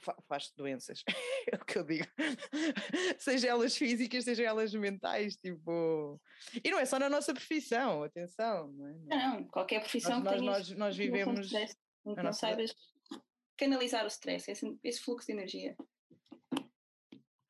[0.00, 1.02] fa faz-te doenças,
[1.52, 2.06] é o que eu digo.
[3.18, 6.20] seja elas físicas, seja elas mentais, tipo...
[6.62, 8.92] E não é só na nossa profissão, atenção, não é?
[9.16, 11.52] Não, qualquer profissão Nós, que nós, nós, nós vivemos...
[11.54, 11.66] a
[12.04, 12.74] não nossa- saibas
[13.56, 15.76] canalizar o stress, esse, esse fluxo de energia.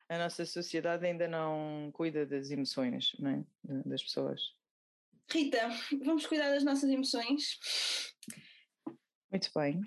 [0.09, 3.43] A nossa sociedade ainda não cuida das emoções, não é?
[3.63, 4.41] Da- Das pessoas.
[5.31, 5.57] Rita,
[6.05, 7.57] vamos cuidar das nossas emoções.
[9.31, 9.81] Muito bem.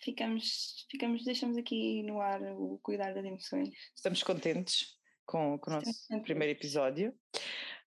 [0.00, 3.70] Ficamos, ficamos, deixamos aqui no ar o cuidar das emoções.
[3.94, 6.24] Estamos contentes com, com o nosso contentes.
[6.24, 7.14] primeiro episódio.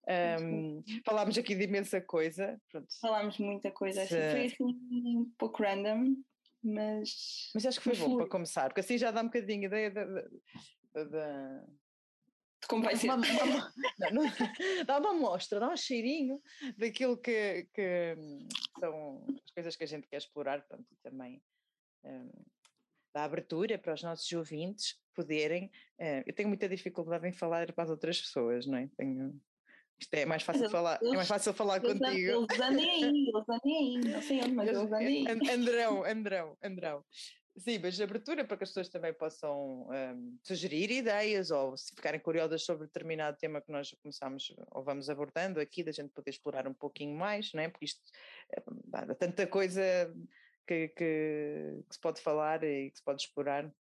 [0.07, 2.59] Ahm, falámos aqui de imensa coisa.
[2.71, 2.87] Pronto.
[3.01, 6.15] Falámos muita coisa, Se- foi assim um pouco random,
[6.63, 9.91] mas Mas acho que foi bom para começar, porque assim já dá um bocadinho ideia
[9.91, 10.05] da.
[10.05, 10.23] da,
[10.93, 11.65] da- da-
[12.69, 13.07] de vai ser.
[13.11, 13.17] uma-
[14.87, 16.41] dá uma amostra, dá um cheirinho
[16.77, 18.47] daquilo que, que, hum,
[18.79, 21.41] são as coisas que a gente quer explorar, portanto, também
[22.03, 22.31] hum,
[23.13, 25.71] dá abertura para os nossos ouvintes poderem.
[25.99, 28.89] eh, eu tenho muita dificuldade em falar para as outras pessoas, não é?
[28.97, 29.39] Tenho,
[29.99, 32.45] isto é mais fácil eles- falar, é mais fácil falar Eles, contigo.
[32.47, 35.27] eles andem aí, eles andem aí, não sei onde, mas eles andem aí.
[35.27, 37.05] An- Andrão, Andrão, Andrão.
[37.57, 42.19] Sim, mas abertura para que as pessoas também possam hum, sugerir ideias ou se ficarem
[42.19, 46.67] curiosas sobre determinado tema que nós começamos ou vamos abordando aqui, da gente poder explorar
[46.67, 47.69] um pouquinho mais, não é?
[47.69, 48.01] Porque isto
[48.91, 49.81] pá, há tanta coisa
[50.67, 53.73] que, que- que se pode falar e que se pode explorar.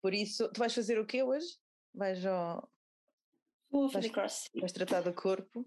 [0.00, 1.58] Por isso, tu vais fazer o quê hoje?
[1.92, 2.70] Vais, ao,
[3.68, 4.60] Vou Vais- fazer crossfit.
[4.60, 5.66] vais tratar do corpo?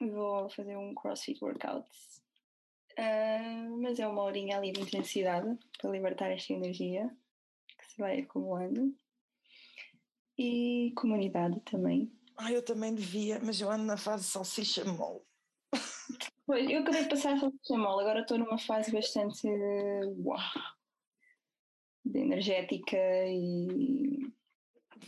[0.00, 1.88] Vou fazer um crossfit workout.
[3.02, 7.10] Ah, mas é uma horinha ali de intensidade para libertar esta energia
[7.66, 8.94] que se vai acumulando.
[10.36, 12.12] E comunidade também.
[12.36, 15.20] Ah, eu também devia, mas eu ando na fase salsicha mole.
[16.46, 19.46] Pois, eu acabei de passar a fazer mole, agora estou numa fase bastante
[20.18, 20.38] uau,
[22.04, 22.96] de energética
[23.26, 24.30] e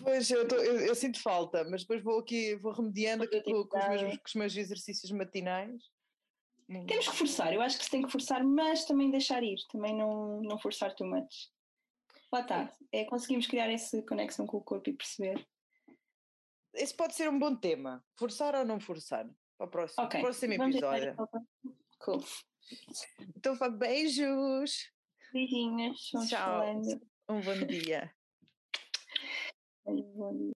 [0.03, 3.65] Pois, eu, tô- eu- eu sinto falta, mas depois vou aqui, vou remediando aqui com,
[3.67, 5.83] com os meus, com os meus exercícios matinais.
[6.87, 9.97] Temos que forçar, eu acho que se tem que forçar, mas também deixar ir, também
[9.97, 11.51] não, não forçar too much.
[12.33, 15.47] Lá está, é conseguimos criar essa conexão com o corpo e perceber.
[16.75, 18.03] Esse pode ser um bom tema.
[18.17, 19.29] Forçar ou não forçar?
[19.59, 21.15] Para o próximo, Ok, próximo deixar episódio.
[21.99, 22.25] Cool.
[23.37, 24.91] Então, beijos.
[25.33, 26.39] Beijinhos, vamos Tchau.
[26.39, 27.03] falando.
[27.29, 28.13] Um bom dia.
[29.85, 30.53] Bom dia.